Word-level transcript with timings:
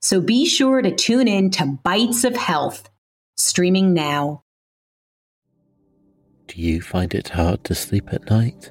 So 0.00 0.20
be 0.20 0.46
sure 0.46 0.80
to 0.80 0.94
tune 0.94 1.26
in 1.26 1.50
to 1.52 1.78
Bites 1.82 2.22
of 2.22 2.36
Health, 2.36 2.88
streaming 3.36 3.94
now. 3.94 4.42
Do 6.46 6.62
you 6.62 6.80
find 6.80 7.12
it 7.14 7.30
hard 7.30 7.64
to 7.64 7.74
sleep 7.74 8.12
at 8.12 8.30
night? 8.30 8.70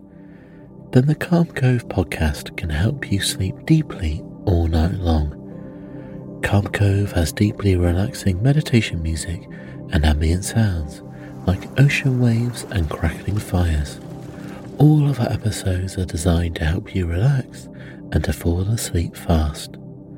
Then 0.91 1.05
the 1.05 1.15
Calm 1.15 1.47
Cove 1.47 1.87
podcast 1.89 2.55
can 2.55 2.69
help 2.69 3.11
you 3.11 3.19
sleep 3.19 3.65
deeply 3.65 4.23
all 4.45 4.67
night 4.67 4.93
long. 4.93 6.39
Calm 6.43 6.67
Cove 6.67 7.11
has 7.11 7.33
deeply 7.33 7.75
relaxing 7.75 8.41
meditation 8.41 9.03
music 9.03 9.49
and 9.91 10.05
ambient 10.05 10.45
sounds 10.45 11.03
like 11.45 11.79
ocean 11.79 12.21
waves 12.21 12.65
and 12.71 12.89
crackling 12.89 13.37
fires. 13.37 13.99
All 14.77 15.09
of 15.09 15.19
our 15.19 15.29
episodes 15.29 15.97
are 15.97 16.05
designed 16.05 16.55
to 16.55 16.65
help 16.65 16.95
you 16.95 17.05
relax 17.05 17.67
and 18.11 18.23
to 18.23 18.31
fall 18.31 18.61
asleep 18.61 19.15
fast. 19.15 19.77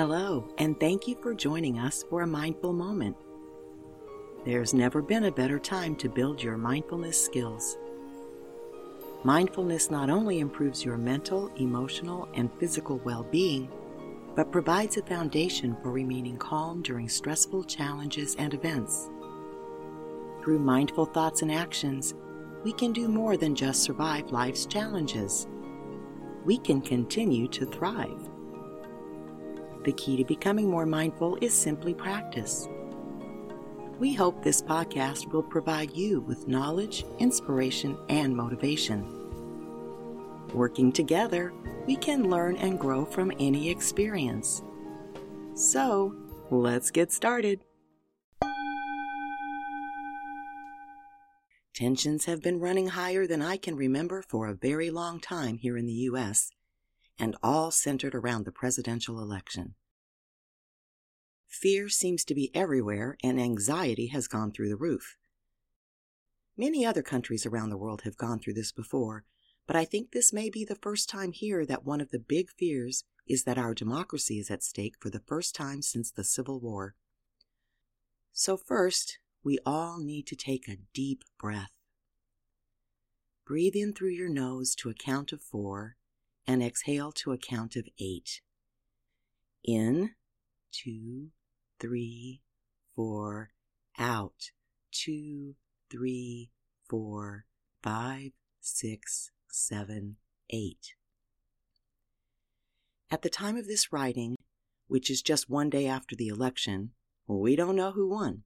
Hello, 0.00 0.48
and 0.56 0.80
thank 0.80 1.06
you 1.06 1.14
for 1.20 1.34
joining 1.34 1.78
us 1.78 2.06
for 2.08 2.22
a 2.22 2.26
mindful 2.26 2.72
moment. 2.72 3.14
There's 4.46 4.72
never 4.72 5.02
been 5.02 5.24
a 5.24 5.30
better 5.30 5.58
time 5.58 5.94
to 5.96 6.08
build 6.08 6.42
your 6.42 6.56
mindfulness 6.56 7.22
skills. 7.22 7.76
Mindfulness 9.24 9.90
not 9.90 10.08
only 10.08 10.40
improves 10.40 10.82
your 10.82 10.96
mental, 10.96 11.48
emotional, 11.56 12.30
and 12.32 12.50
physical 12.58 12.96
well 13.04 13.24
being, 13.24 13.68
but 14.34 14.50
provides 14.50 14.96
a 14.96 15.02
foundation 15.02 15.76
for 15.82 15.90
remaining 15.90 16.38
calm 16.38 16.80
during 16.80 17.06
stressful 17.06 17.64
challenges 17.64 18.36
and 18.36 18.54
events. 18.54 19.10
Through 20.42 20.60
mindful 20.60 21.04
thoughts 21.04 21.42
and 21.42 21.52
actions, 21.52 22.14
we 22.64 22.72
can 22.72 22.94
do 22.94 23.06
more 23.06 23.36
than 23.36 23.54
just 23.54 23.82
survive 23.82 24.32
life's 24.32 24.64
challenges. 24.64 25.46
We 26.46 26.56
can 26.56 26.80
continue 26.80 27.48
to 27.48 27.66
thrive. 27.66 28.30
The 29.84 29.92
key 29.92 30.16
to 30.18 30.24
becoming 30.24 30.68
more 30.68 30.84
mindful 30.84 31.38
is 31.40 31.54
simply 31.54 31.94
practice. 31.94 32.68
We 33.98 34.12
hope 34.12 34.42
this 34.42 34.60
podcast 34.60 35.32
will 35.32 35.42
provide 35.42 35.96
you 35.96 36.20
with 36.20 36.48
knowledge, 36.48 37.04
inspiration, 37.18 37.96
and 38.08 38.36
motivation. 38.36 39.06
Working 40.54 40.92
together, 40.92 41.52
we 41.86 41.96
can 41.96 42.28
learn 42.28 42.56
and 42.56 42.78
grow 42.78 43.04
from 43.04 43.32
any 43.38 43.70
experience. 43.70 44.62
So, 45.54 46.14
let's 46.50 46.90
get 46.90 47.12
started. 47.12 47.60
Tensions 51.74 52.26
have 52.26 52.42
been 52.42 52.60
running 52.60 52.88
higher 52.88 53.26
than 53.26 53.40
I 53.40 53.56
can 53.56 53.76
remember 53.76 54.22
for 54.28 54.46
a 54.46 54.54
very 54.54 54.90
long 54.90 55.20
time 55.20 55.56
here 55.56 55.78
in 55.78 55.86
the 55.86 55.92
U.S 55.92 56.50
and 57.20 57.36
all 57.42 57.70
centered 57.70 58.14
around 58.14 58.44
the 58.44 58.52
presidential 58.52 59.20
election. 59.20 59.74
Fear 61.46 61.90
seems 61.90 62.24
to 62.24 62.34
be 62.34 62.50
everywhere, 62.54 63.18
and 63.22 63.38
anxiety 63.38 64.06
has 64.06 64.26
gone 64.26 64.50
through 64.50 64.70
the 64.70 64.76
roof. 64.76 65.16
Many 66.56 66.86
other 66.86 67.02
countries 67.02 67.44
around 67.44 67.70
the 67.70 67.76
world 67.76 68.02
have 68.02 68.16
gone 68.16 68.38
through 68.38 68.54
this 68.54 68.72
before, 68.72 69.24
but 69.66 69.76
I 69.76 69.84
think 69.84 70.10
this 70.10 70.32
may 70.32 70.48
be 70.48 70.64
the 70.64 70.74
first 70.74 71.08
time 71.08 71.32
here 71.32 71.66
that 71.66 71.84
one 71.84 72.00
of 72.00 72.10
the 72.10 72.18
big 72.18 72.50
fears 72.50 73.04
is 73.28 73.44
that 73.44 73.58
our 73.58 73.74
democracy 73.74 74.38
is 74.38 74.50
at 74.50 74.62
stake 74.62 74.94
for 74.98 75.10
the 75.10 75.22
first 75.26 75.54
time 75.54 75.82
since 75.82 76.10
the 76.10 76.24
Civil 76.24 76.58
War. 76.58 76.94
So, 78.32 78.56
first, 78.56 79.18
we 79.44 79.58
all 79.66 79.98
need 79.98 80.26
to 80.28 80.36
take 80.36 80.68
a 80.68 80.78
deep 80.94 81.24
breath. 81.38 81.72
Breathe 83.46 83.74
in 83.74 83.92
through 83.92 84.10
your 84.10 84.28
nose 84.28 84.74
to 84.76 84.90
a 84.90 84.94
count 84.94 85.32
of 85.32 85.42
four 85.42 85.96
and 86.50 86.64
exhale 86.64 87.12
to 87.12 87.30
a 87.30 87.38
count 87.38 87.76
of 87.76 87.86
eight. 88.00 88.40
In, 89.62 90.10
two, 90.72 91.28
three, 91.78 92.42
four, 92.96 93.50
out, 93.96 94.50
two, 94.90 95.54
three, 95.88 96.50
four, 96.88 97.44
five, 97.84 98.32
six, 98.60 99.30
seven, 99.48 100.16
eight. 100.50 100.94
At 103.12 103.22
the 103.22 103.30
time 103.30 103.56
of 103.56 103.68
this 103.68 103.92
writing, 103.92 104.34
which 104.88 105.08
is 105.08 105.22
just 105.22 105.48
one 105.48 105.70
day 105.70 105.86
after 105.86 106.16
the 106.16 106.28
election, 106.28 106.90
we 107.28 107.54
don't 107.54 107.76
know 107.76 107.92
who 107.92 108.08
won. 108.08 108.42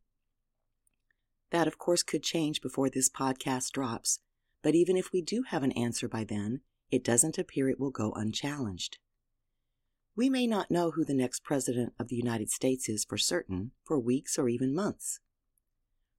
That, 1.52 1.66
of 1.66 1.78
course, 1.78 2.02
could 2.02 2.22
change 2.22 2.60
before 2.60 2.90
this 2.90 3.08
podcast 3.08 3.70
drops, 3.72 4.18
but 4.62 4.74
even 4.74 4.94
if 4.94 5.10
we 5.10 5.22
do 5.22 5.44
have 5.48 5.62
an 5.62 5.72
answer 5.72 6.06
by 6.06 6.24
then, 6.24 6.60
it 6.90 7.04
doesn't 7.04 7.38
appear 7.38 7.68
it 7.68 7.80
will 7.80 7.90
go 7.90 8.12
unchallenged. 8.12 8.98
We 10.16 10.30
may 10.30 10.46
not 10.46 10.70
know 10.70 10.92
who 10.92 11.04
the 11.04 11.14
next 11.14 11.42
President 11.42 11.92
of 11.98 12.08
the 12.08 12.16
United 12.16 12.50
States 12.50 12.88
is 12.88 13.04
for 13.04 13.18
certain 13.18 13.72
for 13.84 13.98
weeks 13.98 14.38
or 14.38 14.48
even 14.48 14.74
months. 14.74 15.18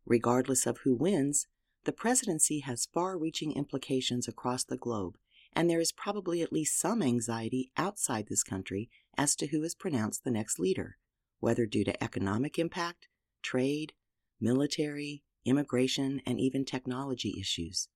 Regardless 0.06 0.66
of 0.66 0.80
who 0.80 0.94
wins, 0.94 1.48
the 1.86 1.94
presidency 1.94 2.60
has 2.60 2.88
far 2.94 3.18
reaching 3.18 3.54
implications 3.54 4.28
across 4.28 4.64
the 4.64 4.78
globe, 4.78 5.18
and 5.54 5.70
there 5.70 5.80
is 5.80 5.92
probably 5.92 6.42
at 6.42 6.52
least 6.52 6.80
some 6.80 7.02
anxiety 7.02 7.72
outside 7.78 8.28
this 8.28 8.44
country 8.44 8.90
as 9.18 9.36
to 9.38 9.48
who 9.48 9.64
is 9.64 9.76
pronounced 9.76 10.24
the 10.24 10.32
next 10.32 10.60
leader, 10.60 10.98
whether 11.40 11.66
due 11.66 11.86
to 11.86 12.04
economic 12.04 12.60
impact, 12.60 13.08
trade, 13.42 13.94
military, 14.42 15.24
immigration, 15.46 16.22
and 16.26 16.40
even 16.40 16.66
technology 16.66 17.38
issues. 17.40 17.88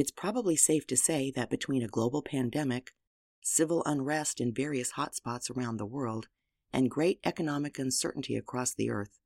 It's 0.00 0.10
probably 0.10 0.56
safe 0.56 0.86
to 0.86 0.96
say 0.96 1.30
that 1.32 1.50
between 1.50 1.82
a 1.82 1.86
global 1.86 2.22
pandemic, 2.22 2.94
civil 3.42 3.82
unrest 3.84 4.40
in 4.40 4.50
various 4.50 4.92
hotspots 4.92 5.54
around 5.54 5.76
the 5.76 5.84
world, 5.84 6.26
and 6.72 6.90
great 6.90 7.20
economic 7.22 7.78
uncertainty 7.78 8.34
across 8.34 8.72
the 8.72 8.88
earth, 8.88 9.18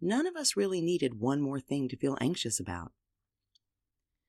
none 0.00 0.28
of 0.28 0.36
us 0.36 0.56
really 0.56 0.80
needed 0.80 1.18
one 1.18 1.40
more 1.40 1.58
thing 1.58 1.88
to 1.88 1.96
feel 1.96 2.16
anxious 2.20 2.60
about. 2.60 2.92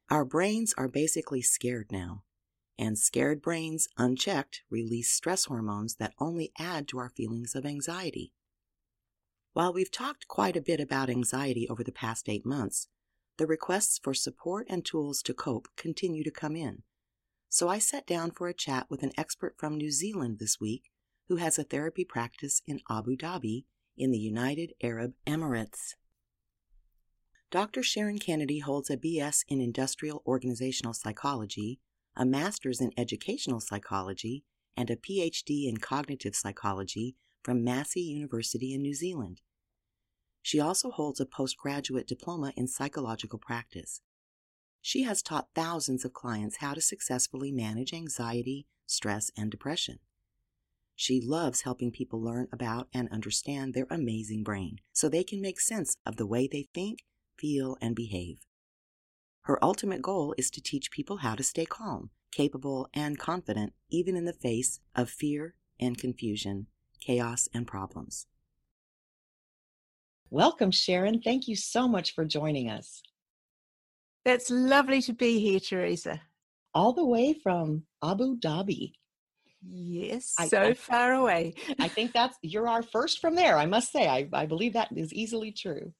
Our 0.09 0.25
brains 0.25 0.73
are 0.75 0.87
basically 0.87 1.43
scared 1.43 1.91
now, 1.91 2.23
and 2.79 2.97
scared 2.97 3.43
brains, 3.43 3.87
unchecked, 3.95 4.63
release 4.71 5.11
stress 5.11 5.45
hormones 5.45 5.97
that 5.97 6.15
only 6.17 6.51
add 6.57 6.87
to 6.87 6.97
our 6.97 7.09
feelings 7.09 7.53
of 7.53 7.63
anxiety. 7.63 8.33
While 9.53 9.71
we've 9.71 9.91
talked 9.91 10.27
quite 10.27 10.57
a 10.57 10.61
bit 10.61 10.79
about 10.79 11.11
anxiety 11.11 11.69
over 11.69 11.83
the 11.83 11.91
past 11.91 12.27
eight 12.27 12.43
months, 12.43 12.87
the 13.37 13.47
requests 13.47 13.99
for 14.01 14.13
support 14.13 14.65
and 14.69 14.85
tools 14.85 15.21
to 15.23 15.33
cope 15.33 15.67
continue 15.75 16.23
to 16.23 16.31
come 16.31 16.55
in. 16.55 16.83
So 17.49 17.69
I 17.69 17.79
sat 17.79 18.05
down 18.05 18.31
for 18.31 18.47
a 18.47 18.53
chat 18.53 18.87
with 18.89 19.03
an 19.03 19.11
expert 19.17 19.55
from 19.57 19.77
New 19.77 19.91
Zealand 19.91 20.39
this 20.39 20.59
week 20.59 20.91
who 21.27 21.37
has 21.37 21.57
a 21.57 21.63
therapy 21.63 22.05
practice 22.05 22.61
in 22.67 22.81
Abu 22.89 23.15
Dhabi 23.15 23.65
in 23.97 24.11
the 24.11 24.19
United 24.19 24.73
Arab 24.81 25.13
Emirates. 25.25 25.95
Dr. 27.51 27.83
Sharon 27.83 28.19
Kennedy 28.19 28.59
holds 28.59 28.89
a 28.89 28.97
BS 28.97 29.45
in 29.47 29.61
Industrial 29.61 30.21
Organizational 30.25 30.93
Psychology, 30.93 31.79
a 32.15 32.25
Master's 32.25 32.81
in 32.81 32.91
Educational 32.97 33.59
Psychology, 33.59 34.43
and 34.75 34.89
a 34.89 34.95
PhD 34.95 35.67
in 35.69 35.77
Cognitive 35.77 36.35
Psychology 36.35 37.15
from 37.43 37.63
Massey 37.63 38.01
University 38.01 38.73
in 38.73 38.81
New 38.81 38.93
Zealand. 38.93 39.41
She 40.45 40.59
also 40.59 40.91
holds 40.91 41.19
a 41.19 41.25
postgraduate 41.25 42.05
diploma 42.05 42.53
in 42.55 42.67
psychological 42.67 43.39
practice. 43.39 44.01
She 44.79 45.01
has 45.01 45.23
taught 45.23 45.49
thousands 45.55 46.05
of 46.05 46.13
clients 46.13 46.57
how 46.57 46.75
to 46.75 46.81
successfully 46.81 47.51
manage 47.51 47.95
anxiety, 47.95 48.67
stress, 48.85 49.31
and 49.35 49.49
depression. 49.49 49.97
She 50.93 51.19
loves 51.19 51.61
helping 51.61 51.91
people 51.91 52.21
learn 52.21 52.47
about 52.51 52.89
and 52.93 53.09
understand 53.09 53.73
their 53.73 53.87
amazing 53.89 54.43
brain 54.43 54.77
so 54.93 55.09
they 55.09 55.23
can 55.23 55.41
make 55.41 55.59
sense 55.59 55.97
of 56.05 56.17
the 56.17 56.27
way 56.27 56.47
they 56.47 56.67
think, 56.75 56.99
feel, 57.39 57.75
and 57.81 57.95
behave. 57.95 58.45
Her 59.45 59.57
ultimate 59.65 60.03
goal 60.03 60.35
is 60.37 60.51
to 60.51 60.61
teach 60.61 60.91
people 60.91 61.17
how 61.17 61.33
to 61.33 61.43
stay 61.43 61.65
calm, 61.65 62.11
capable, 62.31 62.87
and 62.93 63.17
confident 63.17 63.73
even 63.89 64.15
in 64.15 64.25
the 64.25 64.31
face 64.31 64.79
of 64.95 65.09
fear 65.09 65.55
and 65.79 65.97
confusion, 65.97 66.67
chaos, 67.01 67.49
and 67.51 67.65
problems. 67.65 68.27
Welcome, 70.35 70.71
Sharon. 70.71 71.21
Thank 71.21 71.47
you 71.47 71.55
so 71.55 71.87
much 71.87 72.13
for 72.13 72.25
joining 72.25 72.69
us. 72.69 73.01
That's 74.25 74.49
lovely 74.49 75.01
to 75.03 75.13
be 75.13 75.39
here, 75.39 75.61
Teresa. 75.61 76.19
All 76.73 76.91
the 76.91 77.05
way 77.05 77.39
from 77.41 77.83
Abu 78.03 78.37
Dhabi. 78.37 78.91
Yes, 79.65 80.33
I, 80.37 80.49
so 80.49 80.61
I, 80.61 80.73
far 80.73 81.13
away. 81.13 81.53
I 81.79 81.87
think 81.87 82.11
that's 82.13 82.37
you're 82.41 82.67
our 82.67 82.83
first 82.83 83.19
from 83.21 83.35
there. 83.35 83.57
I 83.57 83.65
must 83.65 83.93
say, 83.93 84.09
I, 84.09 84.27
I 84.33 84.45
believe 84.45 84.73
that 84.73 84.89
is 84.93 85.13
easily 85.13 85.53
true. 85.53 85.93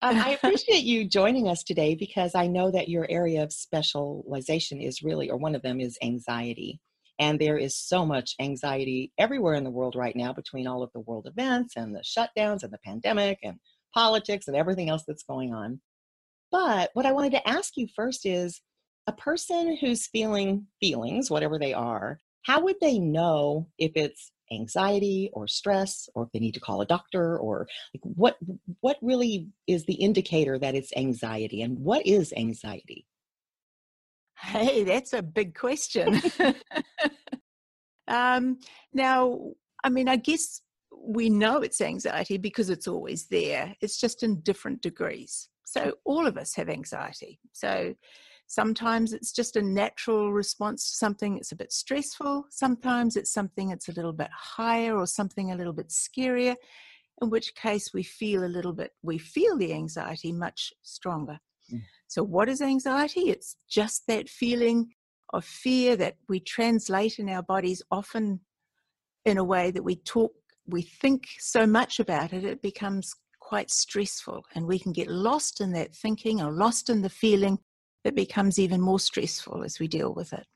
Um, 0.00 0.16
I 0.16 0.30
appreciate 0.42 0.84
you 0.84 1.06
joining 1.06 1.48
us 1.48 1.62
today 1.62 1.94
because 1.94 2.34
I 2.34 2.46
know 2.46 2.70
that 2.70 2.88
your 2.88 3.06
area 3.10 3.42
of 3.42 3.52
specialization 3.52 4.80
is 4.80 5.02
really, 5.02 5.28
or 5.28 5.36
one 5.36 5.54
of 5.54 5.60
them 5.60 5.78
is 5.78 5.98
anxiety. 6.02 6.80
And 7.18 7.38
there 7.38 7.58
is 7.58 7.76
so 7.76 8.06
much 8.06 8.34
anxiety 8.40 9.12
everywhere 9.18 9.54
in 9.54 9.62
the 9.62 9.70
world 9.70 9.94
right 9.94 10.16
now 10.16 10.32
between 10.32 10.66
all 10.66 10.82
of 10.82 10.90
the 10.94 11.00
world 11.00 11.26
events 11.26 11.74
and 11.76 11.94
the 11.94 12.00
shutdowns 12.00 12.62
and 12.62 12.72
the 12.72 12.78
pandemic 12.82 13.40
and 13.42 13.58
politics 13.94 14.48
and 14.48 14.56
everything 14.56 14.90
else 14.90 15.04
that's 15.06 15.22
going 15.22 15.54
on. 15.54 15.80
But 16.50 16.90
what 16.94 17.06
I 17.06 17.12
wanted 17.12 17.32
to 17.32 17.48
ask 17.48 17.76
you 17.76 17.88
first 17.94 18.26
is 18.26 18.60
a 19.06 19.12
person 19.12 19.76
who's 19.80 20.06
feeling 20.08 20.66
feelings, 20.80 21.30
whatever 21.30 21.58
they 21.58 21.72
are, 21.72 22.20
how 22.44 22.62
would 22.62 22.76
they 22.80 22.98
know 22.98 23.68
if 23.78 23.92
it's 23.94 24.32
anxiety 24.52 25.30
or 25.32 25.48
stress 25.48 26.08
or 26.14 26.24
if 26.24 26.28
they 26.32 26.38
need 26.38 26.54
to 26.54 26.60
call 26.60 26.80
a 26.80 26.86
doctor 26.86 27.38
or 27.38 27.66
like 27.94 28.02
what 28.02 28.36
what 28.80 28.98
really 29.00 29.48
is 29.66 29.84
the 29.86 29.94
indicator 29.94 30.58
that 30.58 30.74
it's 30.74 30.94
anxiety 30.96 31.62
and 31.62 31.78
what 31.78 32.06
is 32.06 32.32
anxiety 32.36 33.06
hey 34.38 34.84
that's 34.84 35.14
a 35.14 35.22
big 35.22 35.54
question 35.54 36.20
um, 38.08 38.58
now 38.92 39.40
i 39.82 39.88
mean 39.88 40.08
i 40.08 40.16
guess 40.16 40.60
we 41.06 41.28
know 41.28 41.60
it's 41.60 41.80
anxiety 41.80 42.38
because 42.38 42.70
it's 42.70 42.88
always 42.88 43.26
there 43.26 43.74
it's 43.80 44.00
just 44.00 44.22
in 44.22 44.40
different 44.40 44.80
degrees 44.80 45.48
so 45.64 45.92
all 46.04 46.26
of 46.26 46.36
us 46.36 46.54
have 46.54 46.68
anxiety 46.68 47.38
so 47.52 47.94
Sometimes 48.46 49.12
it's 49.12 49.32
just 49.32 49.56
a 49.56 49.62
natural 49.62 50.32
response 50.32 50.90
to 50.90 50.96
something 50.96 51.34
that's 51.34 51.52
a 51.52 51.56
bit 51.56 51.72
stressful. 51.72 52.44
Sometimes 52.50 53.16
it's 53.16 53.32
something 53.32 53.68
that's 53.68 53.88
a 53.88 53.92
little 53.92 54.12
bit 54.12 54.30
higher 54.32 54.96
or 54.96 55.06
something 55.06 55.50
a 55.50 55.56
little 55.56 55.72
bit 55.72 55.88
scarier, 55.88 56.54
in 57.22 57.30
which 57.30 57.54
case 57.54 57.92
we 57.94 58.02
feel 58.02 58.44
a 58.44 58.46
little 58.46 58.72
bit, 58.72 58.92
we 59.02 59.18
feel 59.18 59.56
the 59.56 59.72
anxiety 59.72 60.30
much 60.30 60.72
stronger. 60.82 61.38
Mm. 61.72 61.82
So, 62.06 62.22
what 62.22 62.48
is 62.48 62.60
anxiety? 62.60 63.30
It's 63.30 63.56
just 63.68 64.06
that 64.08 64.28
feeling 64.28 64.92
of 65.32 65.44
fear 65.44 65.96
that 65.96 66.16
we 66.28 66.38
translate 66.38 67.18
in 67.18 67.30
our 67.30 67.42
bodies 67.42 67.82
often 67.90 68.40
in 69.24 69.38
a 69.38 69.44
way 69.44 69.70
that 69.70 69.82
we 69.82 69.96
talk, 69.96 70.32
we 70.66 70.82
think 70.82 71.26
so 71.38 71.66
much 71.66 72.00
about 72.00 72.32
it, 72.32 72.44
it 72.44 72.62
becomes 72.62 73.14
quite 73.40 73.70
stressful 73.70 74.44
and 74.54 74.66
we 74.66 74.78
can 74.78 74.92
get 74.92 75.08
lost 75.08 75.60
in 75.60 75.72
that 75.72 75.94
thinking 75.94 76.40
or 76.40 76.50
lost 76.50 76.88
in 76.88 77.02
the 77.02 77.10
feeling 77.10 77.58
it 78.04 78.14
becomes 78.14 78.58
even 78.58 78.80
more 78.80 79.00
stressful 79.00 79.64
as 79.64 79.78
we 79.78 79.88
deal 79.88 80.12
with 80.14 80.32
it. 80.32 80.46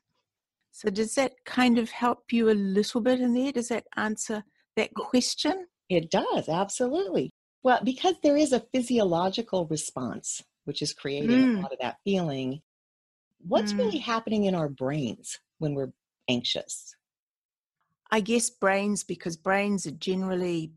So, 0.71 0.89
does 0.89 1.15
that 1.15 1.33
kind 1.45 1.79
of 1.79 1.89
help 1.89 2.31
you 2.31 2.49
a 2.49 2.51
little 2.51 3.01
bit 3.01 3.19
in 3.19 3.33
there? 3.33 3.51
Does 3.51 3.69
that 3.69 3.85
answer 3.95 4.43
that 4.75 4.93
question? 4.93 5.65
It 5.89 6.11
does, 6.11 6.47
absolutely. 6.47 7.31
Well, 7.63 7.79
because 7.83 8.15
there 8.21 8.37
is 8.37 8.53
a 8.53 8.63
physiological 8.73 9.67
response, 9.67 10.41
which 10.65 10.81
is 10.81 10.93
creating 10.93 11.29
mm. 11.29 11.57
a 11.57 11.61
lot 11.61 11.73
of 11.73 11.79
that 11.79 11.97
feeling, 12.03 12.61
what's 13.39 13.73
mm. 13.73 13.79
really 13.79 13.97
happening 13.97 14.45
in 14.45 14.55
our 14.55 14.69
brains 14.69 15.39
when 15.57 15.73
we're 15.73 15.91
anxious? 16.29 16.95
I 18.11 18.21
guess 18.21 18.49
brains, 18.49 19.03
because 19.03 19.37
brains 19.37 19.85
are 19.85 19.91
generally 19.91 20.73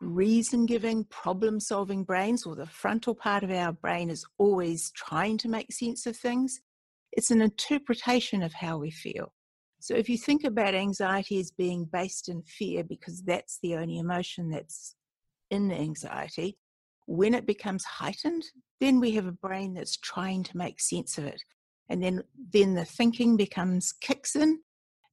reason 0.00 0.64
giving, 0.64 1.04
problem 1.04 1.58
solving 1.58 2.04
brains, 2.04 2.46
or 2.46 2.54
the 2.54 2.66
frontal 2.66 3.14
part 3.14 3.42
of 3.42 3.50
our 3.50 3.72
brain 3.72 4.10
is 4.10 4.24
always 4.38 4.92
trying 4.92 5.38
to 5.38 5.48
make 5.48 5.72
sense 5.72 6.06
of 6.06 6.16
things. 6.16 6.60
It's 7.12 7.32
an 7.32 7.42
interpretation 7.42 8.42
of 8.42 8.52
how 8.52 8.78
we 8.78 8.90
feel. 8.92 9.32
So 9.80 9.94
if 9.94 10.08
you 10.08 10.18
think 10.18 10.44
about 10.44 10.74
anxiety 10.74 11.40
as 11.40 11.50
being 11.50 11.84
based 11.84 12.28
in 12.28 12.42
fear, 12.42 12.84
because 12.84 13.22
that's 13.22 13.58
the 13.62 13.74
only 13.74 13.98
emotion 13.98 14.50
that's 14.50 14.94
in 15.50 15.72
anxiety, 15.72 16.58
when 17.06 17.34
it 17.34 17.46
becomes 17.46 17.84
heightened, 17.84 18.44
then 18.80 19.00
we 19.00 19.12
have 19.12 19.26
a 19.26 19.32
brain 19.32 19.74
that's 19.74 19.96
trying 19.96 20.42
to 20.44 20.56
make 20.56 20.80
sense 20.80 21.18
of 21.18 21.24
it. 21.24 21.42
And 21.88 22.02
then, 22.02 22.22
then 22.52 22.74
the 22.74 22.84
thinking 22.84 23.36
becomes 23.36 23.92
kicks 23.92 24.36
in, 24.36 24.60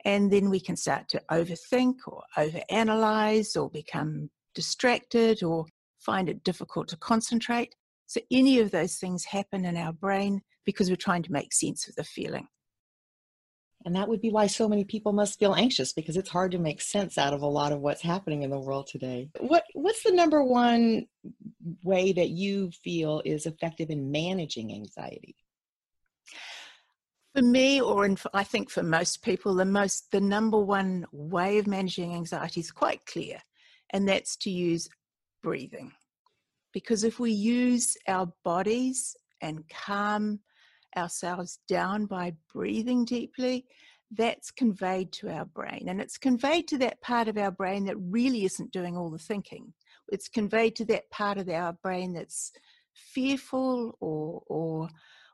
and 0.05 0.31
then 0.31 0.49
we 0.49 0.59
can 0.59 0.75
start 0.75 1.09
to 1.09 1.21
overthink 1.31 1.95
or 2.07 2.23
overanalyze 2.37 3.59
or 3.59 3.69
become 3.69 4.29
distracted 4.53 5.43
or 5.43 5.65
find 5.99 6.29
it 6.29 6.43
difficult 6.43 6.87
to 6.89 6.97
concentrate. 6.97 7.75
So, 8.05 8.21
any 8.31 8.59
of 8.59 8.71
those 8.71 8.97
things 8.97 9.25
happen 9.25 9.65
in 9.65 9.75
our 9.75 9.91
brain 9.91 10.41
because 10.63 10.89
we're 10.89 10.95
trying 10.95 11.23
to 11.23 11.31
make 11.31 11.53
sense 11.53 11.87
of 11.87 11.95
the 11.95 12.03
feeling. 12.03 12.47
And 13.83 13.95
that 13.95 14.07
would 14.07 14.21
be 14.21 14.31
why 14.31 14.47
so 14.47 14.67
many 14.67 14.83
people 14.83 15.13
must 15.13 15.37
feel 15.37 15.53
anxious 15.53 15.93
because 15.93 16.17
it's 16.17 16.29
hard 16.29 16.51
to 16.51 16.57
make 16.57 16.81
sense 16.81 17.19
out 17.19 17.33
of 17.33 17.43
a 17.43 17.47
lot 17.47 17.71
of 17.71 17.81
what's 17.81 18.01
happening 18.01 18.41
in 18.41 18.49
the 18.49 18.59
world 18.59 18.87
today. 18.87 19.29
What 19.39 19.63
what's 19.73 20.03
the 20.03 20.11
number 20.11 20.43
one 20.43 21.05
way 21.83 22.11
that 22.13 22.29
you 22.29 22.71
feel 22.83 23.21
is 23.25 23.45
effective 23.45 23.89
in 23.89 24.11
managing 24.11 24.73
anxiety? 24.73 25.35
For 27.35 27.41
me, 27.41 27.81
or 27.81 28.05
in, 28.05 28.17
I 28.33 28.45
think 28.45 28.69
for 28.69 28.81
most 28.81 29.21
people, 29.21 29.55
the 29.55 29.65
most 29.65 30.09
the 30.11 30.21
number 30.21 30.57
one 30.57 31.05
way 31.11 31.57
of 31.57 31.67
managing 31.67 32.13
anxiety 32.13 32.61
is 32.61 32.71
quite 32.71 33.05
clear 33.05 33.39
and 33.91 34.07
that's 34.07 34.37
to 34.37 34.49
use 34.49 34.87
breathing. 35.43 35.91
Because 36.71 37.03
if 37.03 37.19
we 37.19 37.31
use 37.31 37.97
our 38.07 38.31
bodies 38.43 39.15
and 39.41 39.63
calm 39.69 40.39
ourselves 40.95 41.59
down 41.67 42.05
by 42.05 42.33
breathing 42.53 43.03
deeply, 43.03 43.65
that's 44.11 44.49
conveyed 44.51 45.11
to 45.13 45.29
our 45.29 45.45
brain. 45.45 45.87
And 45.89 45.99
it's 45.99 46.17
conveyed 46.17 46.67
to 46.69 46.77
that 46.79 47.01
part 47.01 47.27
of 47.27 47.37
our 47.37 47.51
brain 47.51 47.85
that 47.85 47.97
really 47.97 48.45
isn't 48.45 48.71
doing 48.71 48.95
all 48.95 49.09
the 49.09 49.17
thinking. 49.17 49.73
It's 50.09 50.29
conveyed 50.29 50.75
to 50.77 50.85
that 50.85 51.09
part 51.09 51.37
of 51.37 51.49
our 51.49 51.73
brain 51.83 52.13
that's 52.13 52.51
fearful 52.93 53.97
or, 53.99 54.41
or, 54.47 54.89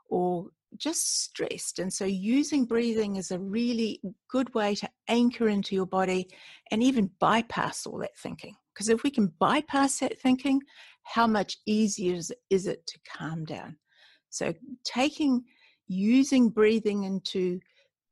or 0.09 0.47
just 0.77 1.23
stressed. 1.23 1.79
And 1.79 1.91
so, 1.91 2.05
using 2.05 2.65
breathing 2.65 3.15
is 3.15 3.31
a 3.31 3.39
really 3.39 4.01
good 4.29 4.53
way 4.53 4.75
to 4.75 4.89
anchor 5.07 5.47
into 5.47 5.75
your 5.75 5.85
body 5.85 6.29
and 6.71 6.81
even 6.81 7.11
bypass 7.19 7.85
all 7.85 7.99
that 7.99 8.17
thinking. 8.17 8.55
Because 8.73 8.89
if 8.89 9.03
we 9.03 9.11
can 9.11 9.33
bypass 9.39 9.99
that 9.99 10.19
thinking, 10.19 10.61
how 11.03 11.27
much 11.27 11.57
easier 11.65 12.19
is 12.49 12.67
it 12.67 12.87
to 12.87 12.99
calm 13.17 13.45
down? 13.45 13.77
So, 14.29 14.53
taking 14.83 15.43
using 15.87 16.49
breathing 16.49 17.03
into 17.03 17.59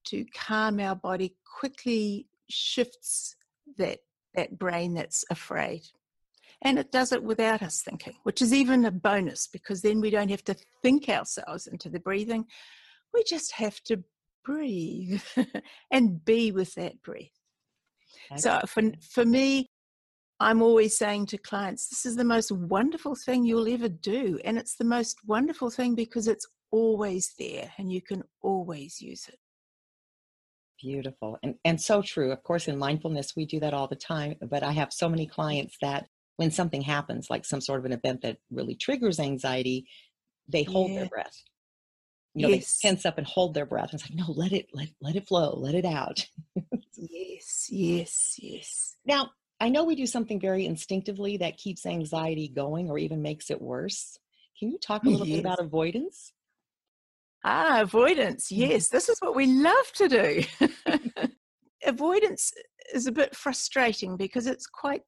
to 0.05 0.25
calm 0.35 0.79
our 0.79 0.95
body 0.95 1.35
quickly 1.59 2.27
shifts 2.49 3.35
that 3.77 3.99
that 4.35 4.57
brain 4.59 4.93
that's 4.93 5.25
afraid 5.31 5.81
and 6.61 6.77
it 6.77 6.91
does 6.91 7.11
it 7.11 7.23
without 7.23 7.61
us 7.61 7.81
thinking, 7.81 8.15
which 8.23 8.41
is 8.41 8.53
even 8.53 8.85
a 8.85 8.91
bonus 8.91 9.47
because 9.47 9.81
then 9.81 10.01
we 10.01 10.09
don't 10.09 10.29
have 10.29 10.43
to 10.45 10.55
think 10.81 11.07
ourselves 11.07 11.67
into 11.67 11.89
the 11.89 11.99
breathing. 11.99 12.45
We 13.13 13.23
just 13.23 13.53
have 13.53 13.79
to 13.85 14.03
breathe 14.43 15.21
and 15.91 16.23
be 16.25 16.51
with 16.51 16.73
that 16.75 17.01
breath. 17.01 17.29
Okay. 18.31 18.41
So 18.41 18.59
for, 18.67 18.83
for 19.09 19.25
me, 19.25 19.69
I'm 20.41 20.61
always 20.61 20.97
saying 20.97 21.27
to 21.27 21.37
clients, 21.37 21.87
this 21.87 22.05
is 22.05 22.15
the 22.15 22.23
most 22.23 22.51
wonderful 22.51 23.15
thing 23.15 23.45
you'll 23.45 23.71
ever 23.71 23.89
do. 23.89 24.39
And 24.43 24.57
it's 24.57 24.75
the 24.75 24.85
most 24.85 25.17
wonderful 25.25 25.69
thing 25.69 25.95
because 25.95 26.27
it's 26.27 26.47
always 26.71 27.33
there 27.37 27.71
and 27.77 27.91
you 27.91 28.01
can 28.01 28.23
always 28.41 29.01
use 29.01 29.27
it. 29.27 29.37
Beautiful. 30.81 31.37
And, 31.43 31.55
and 31.65 31.81
so 31.81 32.01
true. 32.01 32.31
Of 32.31 32.41
course, 32.43 32.69
in 32.69 32.77
mindfulness, 32.77 33.35
we 33.35 33.45
do 33.45 33.59
that 33.59 33.73
all 33.73 33.87
the 33.87 33.97
time. 33.97 34.35
But 34.49 34.63
I 34.63 34.71
have 34.71 34.93
so 34.93 35.09
many 35.09 35.27
clients 35.27 35.75
that 35.81 36.07
when 36.39 36.51
something 36.51 36.81
happens, 36.81 37.29
like 37.29 37.43
some 37.43 37.59
sort 37.59 37.79
of 37.79 37.85
an 37.85 37.91
event 37.91 38.21
that 38.21 38.37
really 38.49 38.73
triggers 38.73 39.19
anxiety, 39.19 39.85
they 40.47 40.63
hold 40.63 40.89
yeah. 40.89 40.99
their 40.99 41.09
breath. 41.09 41.43
You 42.33 42.43
know, 42.43 42.53
yes. 42.53 42.79
they 42.79 42.87
tense 42.87 43.05
up 43.05 43.17
and 43.17 43.27
hold 43.27 43.53
their 43.53 43.65
breath. 43.65 43.89
It's 43.93 44.09
like, 44.09 44.17
no, 44.17 44.31
let 44.31 44.53
it, 44.53 44.67
let, 44.71 44.87
let 45.01 45.17
it 45.17 45.27
flow, 45.27 45.53
let 45.57 45.75
it 45.75 45.83
out. 45.83 46.25
yes, 46.95 47.67
yes, 47.69 48.35
yes. 48.41 48.95
Now, 49.05 49.31
I 49.59 49.67
know 49.67 49.83
we 49.83 49.95
do 49.95 50.05
something 50.05 50.39
very 50.39 50.65
instinctively 50.65 51.35
that 51.37 51.57
keeps 51.57 51.85
anxiety 51.85 52.47
going 52.47 52.89
or 52.89 52.97
even 52.97 53.21
makes 53.21 53.51
it 53.51 53.61
worse. 53.61 54.17
Can 54.57 54.71
you 54.71 54.77
talk 54.77 55.03
a 55.03 55.09
little 55.09 55.27
yes. 55.27 55.35
bit 55.35 55.45
about 55.45 55.59
avoidance? 55.59 56.31
Ah, 57.43 57.81
avoidance. 57.81 58.45
Mm-hmm. 58.45 58.71
Yes, 58.71 58.87
this 58.87 59.09
is 59.09 59.19
what 59.19 59.35
we 59.35 59.45
love 59.45 59.91
to 59.95 60.07
do. 60.07 60.43
avoidance 61.85 62.53
is 62.93 63.07
a 63.07 63.11
bit 63.11 63.35
frustrating 63.35 64.15
because 64.15 64.47
it's 64.47 64.67
quite, 64.67 65.01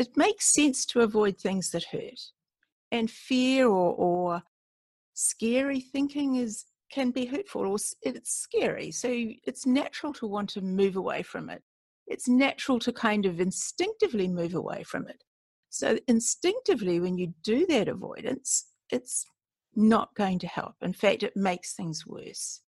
it 0.00 0.16
makes 0.16 0.46
sense 0.46 0.86
to 0.86 1.02
avoid 1.02 1.36
things 1.36 1.70
that 1.70 1.84
hurt. 1.84 2.20
And 2.90 3.10
fear 3.10 3.68
or, 3.68 3.94
or 3.94 4.42
scary 5.12 5.80
thinking 5.80 6.36
is 6.36 6.64
can 6.90 7.10
be 7.10 7.26
hurtful 7.26 7.66
or 7.66 7.76
it's 8.02 8.32
scary. 8.32 8.90
So 8.90 9.08
it's 9.44 9.66
natural 9.66 10.12
to 10.14 10.26
want 10.26 10.48
to 10.50 10.62
move 10.62 10.96
away 10.96 11.22
from 11.22 11.50
it. 11.50 11.62
It's 12.08 12.28
natural 12.28 12.80
to 12.80 12.92
kind 12.92 13.26
of 13.26 13.40
instinctively 13.40 14.26
move 14.26 14.54
away 14.54 14.82
from 14.82 15.06
it. 15.06 15.22
So 15.68 15.98
instinctively, 16.08 16.98
when 16.98 17.16
you 17.16 17.32
do 17.44 17.64
that 17.66 17.86
avoidance, 17.86 18.66
it's 18.90 19.24
not 19.76 20.12
going 20.16 20.40
to 20.40 20.48
help. 20.48 20.74
In 20.80 20.94
fact, 20.94 21.22
it 21.22 21.36
makes 21.36 21.74
things 21.74 22.04
worse. 22.06 22.62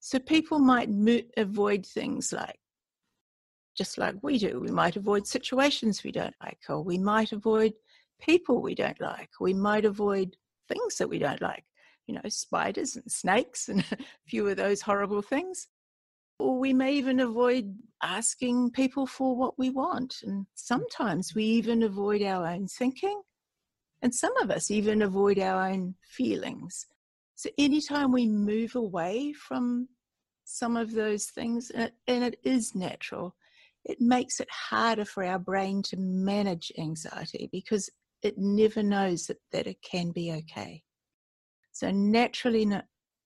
So 0.00 0.18
people 0.18 0.60
might 0.60 0.88
mo- 0.88 1.28
avoid 1.36 1.84
things 1.84 2.32
like, 2.32 2.58
just 3.76 3.98
like 3.98 4.14
we 4.22 4.38
do, 4.38 4.60
we 4.60 4.70
might 4.70 4.96
avoid 4.96 5.26
situations 5.26 6.04
we 6.04 6.12
don't 6.12 6.34
like, 6.42 6.60
or 6.68 6.82
we 6.82 6.98
might 6.98 7.32
avoid 7.32 7.72
people 8.20 8.62
we 8.62 8.74
don't 8.74 9.00
like, 9.00 9.30
we 9.40 9.54
might 9.54 9.84
avoid 9.84 10.36
things 10.68 10.96
that 10.96 11.08
we 11.08 11.18
don't 11.18 11.40
like, 11.40 11.64
you 12.06 12.14
know, 12.14 12.28
spiders 12.28 12.96
and 12.96 13.10
snakes 13.10 13.68
and 13.68 13.80
a 13.92 13.96
few 14.26 14.46
of 14.48 14.56
those 14.56 14.82
horrible 14.82 15.22
things. 15.22 15.68
Or 16.38 16.58
we 16.58 16.72
may 16.72 16.94
even 16.94 17.20
avoid 17.20 17.76
asking 18.02 18.72
people 18.72 19.06
for 19.06 19.36
what 19.36 19.58
we 19.58 19.70
want. 19.70 20.16
And 20.22 20.46
sometimes 20.54 21.34
we 21.34 21.44
even 21.44 21.82
avoid 21.82 22.22
our 22.22 22.46
own 22.46 22.66
thinking. 22.66 23.22
And 24.00 24.12
some 24.12 24.36
of 24.38 24.50
us 24.50 24.70
even 24.70 25.02
avoid 25.02 25.38
our 25.38 25.68
own 25.68 25.94
feelings. 26.02 26.86
So 27.36 27.48
anytime 27.58 28.10
we 28.12 28.26
move 28.26 28.74
away 28.74 29.32
from 29.32 29.88
some 30.44 30.76
of 30.76 30.92
those 30.92 31.26
things, 31.26 31.70
and 31.70 31.84
it, 31.84 31.94
and 32.08 32.24
it 32.24 32.38
is 32.42 32.74
natural, 32.74 33.36
it 33.84 34.00
makes 34.00 34.40
it 34.40 34.48
harder 34.50 35.04
for 35.04 35.24
our 35.24 35.38
brain 35.38 35.82
to 35.82 35.96
manage 35.96 36.70
anxiety 36.78 37.48
because 37.50 37.90
it 38.22 38.38
never 38.38 38.82
knows 38.82 39.26
that, 39.26 39.38
that 39.52 39.66
it 39.66 39.78
can 39.82 40.12
be 40.12 40.32
okay. 40.32 40.82
So 41.72 41.90
naturally, 41.90 42.70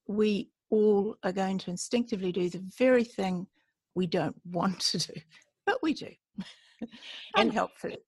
we 0.07 0.51
all 0.71 1.17
are 1.23 1.33
going 1.33 1.59
to 1.59 1.71
instinctively 1.71 2.33
do 2.33 2.49
the 2.49 2.65
very 2.79 3.05
thing 3.05 3.47
we 3.95 4.07
don't 4.07 4.37
want 4.51 4.81
to 4.81 4.99
do, 4.99 5.21
but 5.67 5.79
we 5.83 5.95
do. 5.95 6.09
and 7.37 7.53
helpfully. 7.53 7.99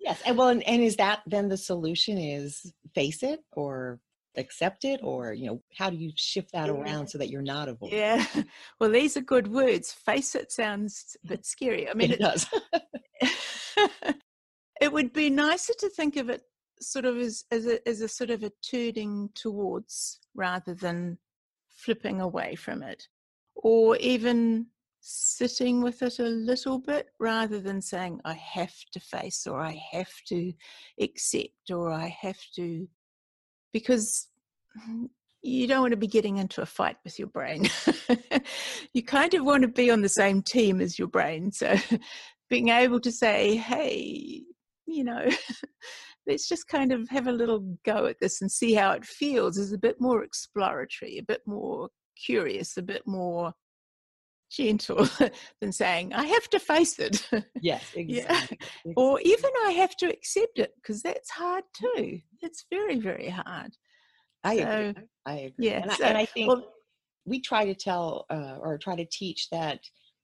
yes. 0.00 0.20
And 0.24 0.38
well, 0.38 0.48
and, 0.48 0.62
and 0.62 0.82
is 0.82 0.96
that 0.96 1.20
then 1.26 1.48
the 1.48 1.56
solution 1.56 2.16
is 2.16 2.72
face 2.94 3.22
it 3.22 3.40
or 3.52 3.98
accept 4.36 4.84
it 4.84 5.00
or 5.02 5.32
you 5.32 5.46
know 5.46 5.62
how 5.76 5.90
do 5.90 5.96
you 5.96 6.12
shift 6.14 6.52
that 6.52 6.68
around 6.68 7.08
so 7.08 7.18
that 7.18 7.30
you're 7.30 7.42
not 7.42 7.68
avoiding 7.68 7.98
yeah. 7.98 8.24
Well 8.80 8.90
these 8.90 9.16
are 9.16 9.22
good 9.22 9.48
words. 9.48 9.92
Face 9.92 10.34
it 10.34 10.52
sounds 10.52 11.16
a 11.24 11.28
bit 11.28 11.44
scary. 11.44 11.88
I 11.88 11.94
mean 11.94 12.12
it, 12.12 12.20
it 12.20 12.22
does. 12.22 12.46
it 14.80 14.92
would 14.92 15.12
be 15.12 15.30
nicer 15.30 15.74
to 15.78 15.88
think 15.90 16.16
of 16.16 16.30
it 16.30 16.42
sort 16.80 17.04
of 17.04 17.18
as 17.18 17.44
as 17.50 17.66
a, 17.66 17.88
as 17.88 18.00
a 18.00 18.08
sort 18.08 18.30
of 18.30 18.42
a 18.42 18.52
turning 18.70 19.30
towards 19.34 20.20
rather 20.34 20.74
than 20.74 21.18
flipping 21.68 22.20
away 22.20 22.54
from 22.54 22.82
it 22.82 23.08
or 23.56 23.96
even 23.96 24.66
sitting 25.02 25.82
with 25.82 26.02
it 26.02 26.18
a 26.18 26.24
little 26.24 26.78
bit 26.78 27.06
rather 27.18 27.58
than 27.58 27.80
saying 27.80 28.20
i 28.24 28.34
have 28.34 28.74
to 28.92 29.00
face 29.00 29.46
or 29.46 29.60
i 29.60 29.80
have 29.92 30.12
to 30.26 30.52
accept 31.00 31.70
or 31.70 31.90
i 31.90 32.06
have 32.20 32.38
to 32.54 32.86
because 33.72 34.28
mm, 34.88 35.08
you 35.42 35.66
don't 35.66 35.80
want 35.80 35.92
to 35.92 35.96
be 35.96 36.06
getting 36.06 36.38
into 36.38 36.62
a 36.62 36.66
fight 36.66 36.96
with 37.04 37.18
your 37.18 37.28
brain. 37.28 37.68
you 38.94 39.02
kind 39.02 39.32
of 39.34 39.44
want 39.44 39.62
to 39.62 39.68
be 39.68 39.90
on 39.90 40.02
the 40.02 40.08
same 40.22 40.42
team 40.42 40.80
as 40.80 40.98
your 40.98 41.08
brain. 41.08 41.52
So 41.52 41.76
being 42.50 42.68
able 42.68 43.00
to 43.00 43.12
say, 43.12 43.56
hey, 43.56 44.42
you 44.86 45.04
know, 45.04 45.28
let's 46.26 46.48
just 46.48 46.68
kind 46.68 46.92
of 46.92 47.08
have 47.08 47.26
a 47.26 47.32
little 47.32 47.76
go 47.84 48.06
at 48.06 48.16
this 48.20 48.40
and 48.40 48.50
see 48.50 48.74
how 48.74 48.92
it 48.92 49.04
feels 49.04 49.56
is 49.56 49.72
a 49.72 49.78
bit 49.78 50.00
more 50.00 50.24
exploratory, 50.24 51.18
a 51.18 51.22
bit 51.22 51.42
more 51.46 51.88
curious, 52.24 52.76
a 52.76 52.82
bit 52.82 53.02
more 53.06 53.52
gentle 54.50 55.08
than 55.60 55.72
saying, 55.72 56.12
I 56.12 56.26
have 56.26 56.48
to 56.50 56.58
face 56.58 56.98
it. 56.98 57.26
Yes, 57.60 57.84
exactly. 57.94 58.58
yeah. 58.84 58.92
Or 58.96 59.20
even 59.20 59.50
I 59.66 59.72
have 59.72 59.96
to 59.96 60.06
accept 60.06 60.58
it, 60.58 60.72
because 60.76 61.02
that's 61.02 61.30
hard 61.30 61.64
too. 61.74 62.20
It's 62.42 62.66
very, 62.70 62.98
very 62.98 63.28
hard. 63.28 63.76
I 64.44 64.58
so, 64.58 64.62
agree. 64.62 65.02
I 65.26 65.34
agree. 65.34 65.66
Yeah. 65.66 65.82
And, 65.82 65.92
so, 65.92 66.04
I, 66.04 66.08
and 66.08 66.18
I 66.18 66.24
think 66.24 66.48
well, 66.48 66.64
we 67.24 67.40
try 67.40 67.64
to 67.64 67.74
tell 67.74 68.26
uh, 68.30 68.56
or 68.60 68.78
try 68.78 68.96
to 68.96 69.06
teach 69.10 69.48
that, 69.50 69.80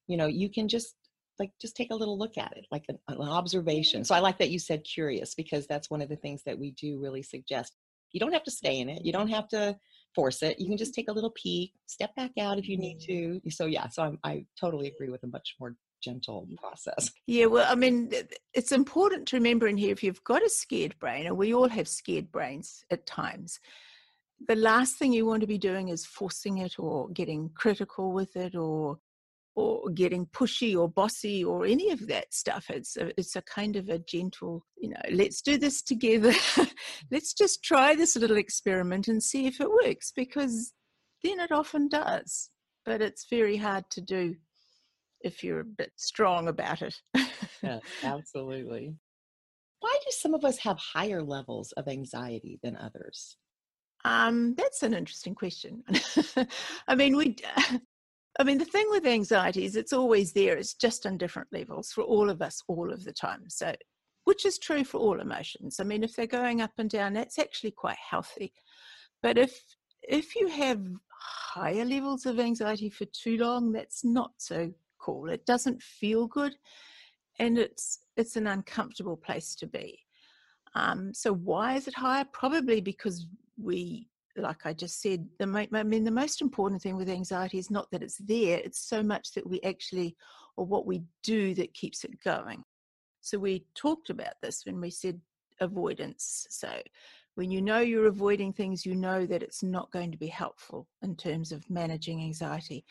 you 0.07 0.17
know, 0.17 0.27
you 0.27 0.51
can 0.51 0.69
just 0.69 0.95
like 1.39 1.51
just 1.61 1.77
take 1.77 1.91
a 1.91 1.95
little 1.95 2.19
look 2.19 2.39
at 2.39 2.57
it 2.57 2.67
like 2.71 2.85
an, 2.89 2.99
an, 3.09 3.21
observation 3.21 4.05
so 4.05 4.15
i 4.15 4.21
like 4.21 4.39
that 4.39 4.49
you 4.49 4.59
said 4.59 4.83
curious 4.85 5.35
because 5.35 5.67
that's 5.67 5.91
one 5.91 6.01
of 6.01 6.09
the 6.09 6.17
things 6.17 6.43
that 6.45 6.59
we 6.59 6.71
do 6.73 6.99
really 6.99 7.23
suggest 7.23 7.75
you 8.13 8.21
don't 8.21 8.33
have 8.33 8.43
to 8.43 8.51
stay 8.51 8.81
in 8.81 8.89
it 8.89 9.05
you 9.05 9.13
don't 9.13 9.29
have 9.29 9.47
to 9.47 9.77
force 10.17 10.43
it. 10.43 10.59
You 10.59 10.67
can 10.67 10.79
just 10.79 10.95
take 10.95 11.09
a 11.09 11.13
little 11.13 11.35
peek, 11.43 11.73
step 11.87 12.13
back 12.17 12.33
out 12.41 12.59
if 12.59 12.67
you 12.69 12.77
need 12.77 12.99
mm-hmm. 13.01 13.39
to. 13.45 13.51
So 13.51 13.67
yeah, 13.67 13.89
so 13.89 14.03
I'm, 14.03 14.19
I 14.25 14.47
totally 14.59 14.89
agree 14.89 15.11
with 15.11 15.23
a 15.23 15.29
much 15.29 15.55
more 15.61 15.77
gentle 16.03 16.49
process. 16.59 17.11
Yeah, 17.27 17.47
well, 17.47 17.67
I 17.71 17.75
mean, 17.75 18.11
it's 18.55 18.73
important 18.73 19.29
to 19.29 19.37
remember 19.37 19.69
in 19.69 19.77
here 19.77 19.93
if 19.93 20.03
you've 20.03 20.25
got 20.25 20.43
a 20.43 20.51
scared 20.51 20.99
brain, 20.99 21.27
and 21.27 21.37
we 21.37 21.55
all 21.55 21.69
have 21.69 21.89
scared 21.89 22.33
brains 22.33 22.85
at 22.91 23.07
times, 23.07 23.61
the 24.49 24.57
last 24.57 24.99
thing 24.99 25.13
you 25.13 25.27
want 25.27 25.41
to 25.43 25.47
be 25.47 25.59
doing 25.59 25.89
is 25.89 26.05
forcing 26.05 26.59
it 26.59 26.79
or 26.79 27.09
getting 27.11 27.51
critical 27.55 28.13
with 28.13 28.37
it 28.37 28.55
or 28.55 28.99
or 29.57 29.89
getting 29.89 30.27
pushy 30.27 30.79
or 30.79 30.87
bossy 30.87 31.43
or 31.43 31.65
any 31.65 31.91
of 31.91 32.07
that 32.07 32.33
stuff. 32.33 32.67
It's 32.69 32.97
a, 32.99 33.19
it's 33.19 33.37
a 33.37 33.43
kind 33.43 33.77
of 33.77 33.89
a 33.89 33.99
gentle, 33.99 34.67
you 34.77 34.91
know, 34.91 35.01
let's 35.11 35.41
do 35.41 35.57
this 35.57 35.83
together. 35.83 36.35
let's 37.11 37.33
just 37.33 37.65
try 37.65 37.95
this 37.95 38.17
little 38.17 38.37
experiment 38.37 39.09
and 39.09 39.23
see 39.23 39.47
if 39.47 39.59
it 39.61 39.71
works 39.71 40.13
because 40.15 40.75
then 41.25 41.41
it 41.41 41.51
often 41.51 41.89
does. 41.89 42.51
But 42.85 43.01
it's 43.01 43.27
very 43.31 43.57
hard 43.57 43.85
to 43.93 44.03
do 44.03 44.37
if 45.23 45.43
you're 45.43 45.61
a 45.61 45.65
bit 45.65 45.93
strong 45.97 46.49
about 46.49 46.83
it. 46.83 46.95
yeah, 47.63 47.81
absolutely. 48.05 48.95
Why 49.81 49.99
do 50.05 50.11
some 50.11 50.35
of 50.35 50.45
us 50.45 50.59
have 50.59 50.79
higher 50.79 51.23
levels 51.23 51.73
of 51.73 51.89
anxiety 51.89 52.61
than 52.63 52.77
others? 52.77 53.39
Um, 54.05 54.55
that's 54.57 54.83
an 54.83 54.93
interesting 54.93 55.35
question. 55.35 55.83
I 56.89 56.95
mean, 56.95 57.17
we 57.17 57.35
I 58.39 58.45
mean, 58.45 58.59
the 58.59 58.65
thing 58.65 58.87
with 58.91 59.07
anxiety 59.07 59.65
is 59.65 59.77
it's 59.77 59.93
always 59.93 60.33
there. 60.33 60.57
It's 60.57 60.75
just 60.75 61.07
on 61.07 61.17
different 61.17 61.49
levels 61.53 61.93
for 61.93 62.03
all 62.03 62.29
of 62.29 62.43
us 62.43 62.63
all 62.69 62.93
of 62.93 63.05
the 63.05 63.13
time. 63.13 63.45
So, 63.49 63.75
which 64.25 64.45
is 64.45 64.59
true 64.59 64.85
for 64.85 64.99
all 64.99 65.21
emotions. 65.21 65.79
I 65.81 65.85
mean, 65.85 66.03
if 66.05 66.15
they're 66.15 66.27
going 66.27 66.61
up 66.61 66.73
and 66.79 66.91
down, 66.91 67.15
that's 67.15 67.39
actually 67.39 67.71
quite 67.71 67.99
healthy. 68.11 68.53
But 69.23 69.39
if 69.39 69.59
if 70.03 70.37
you 70.37 70.49
have 70.49 70.85
higher 71.55 71.85
levels 71.85 72.27
of 72.27 72.39
anxiety 72.39 72.91
for 72.91 73.07
too 73.07 73.39
long, 73.39 73.73
that's 73.73 74.05
not 74.05 74.33
so 74.37 74.73
cool. 75.01 75.31
It 75.31 75.47
doesn't 75.47 75.83
feel 75.83 76.27
good, 76.27 76.55
and 77.39 77.59
it's 77.59 78.01
it's 78.17 78.37
an 78.37 78.47
uncomfortable 78.47 79.17
place 79.17 79.55
to 79.57 79.67
be. 79.67 79.99
Um, 80.75 81.15
so 81.15 81.33
why 81.33 81.77
is 81.77 81.89
it 81.89 81.95
higher? 81.95 82.27
Probably 82.33 82.83
because 82.83 83.27
we 83.57 84.09
like 84.37 84.67
I 84.67 84.73
just 84.73 85.01
said, 85.01 85.27
the 85.39 85.69
I 85.73 85.83
mean 85.83 86.05
the 86.05 86.11
most 86.11 86.41
important 86.41 86.83
thing 86.83 86.97
with 86.97 87.09
anxiety 87.09 87.59
is 87.59 87.71
not 87.71 87.91
that 87.91 88.03
it's 88.03 88.19
there; 88.19 88.59
it's 88.59 88.81
so 88.81 89.03
much 89.03 89.33
that 89.33 89.49
we 89.49 89.61
actually, 89.63 90.17
or 90.57 90.67
what 90.67 90.87
we 90.87 91.03
do 91.23 91.55
that 91.55 91.75
keeps 91.75 92.05
it 92.05 92.21
going. 92.23 92.65
So 93.21 93.39
we 93.39 93.65
talked 93.75 94.11
about 94.11 94.35
this 94.43 94.65
when 94.65 94.81
we 94.81 94.91
said 94.91 95.21
avoidance. 95.61 96.47
So 96.51 96.81
when 97.35 97.51
you 97.51 97.61
know 97.61 97.81
you're 97.81 98.07
avoiding 98.07 98.53
things, 98.53 98.87
you 98.87 98.95
know 98.95 99.27
that 99.27 99.43
it's 99.43 99.63
not 99.63 99.91
going 99.91 100.13
to 100.13 100.19
be 100.19 100.29
helpful 100.29 100.87
in 101.03 101.17
terms 101.17 101.53
of 101.53 101.69
managing 101.69 102.21
anxiety. 102.21 102.85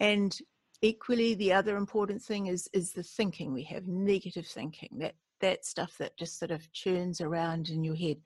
And 0.00 0.36
equally, 0.82 1.34
the 1.34 1.52
other 1.52 1.76
important 1.76 2.22
thing 2.22 2.46
is 2.46 2.68
is 2.72 2.92
the 2.92 3.02
thinking 3.02 3.52
we 3.52 3.64
have, 3.64 3.86
negative 3.86 4.46
thinking, 4.46 4.90
that 4.98 5.14
that 5.40 5.64
stuff 5.64 5.96
that 5.98 6.16
just 6.16 6.38
sort 6.38 6.50
of 6.50 6.70
churns 6.72 7.20
around 7.20 7.68
in 7.70 7.84
your 7.84 7.96
head. 7.96 8.18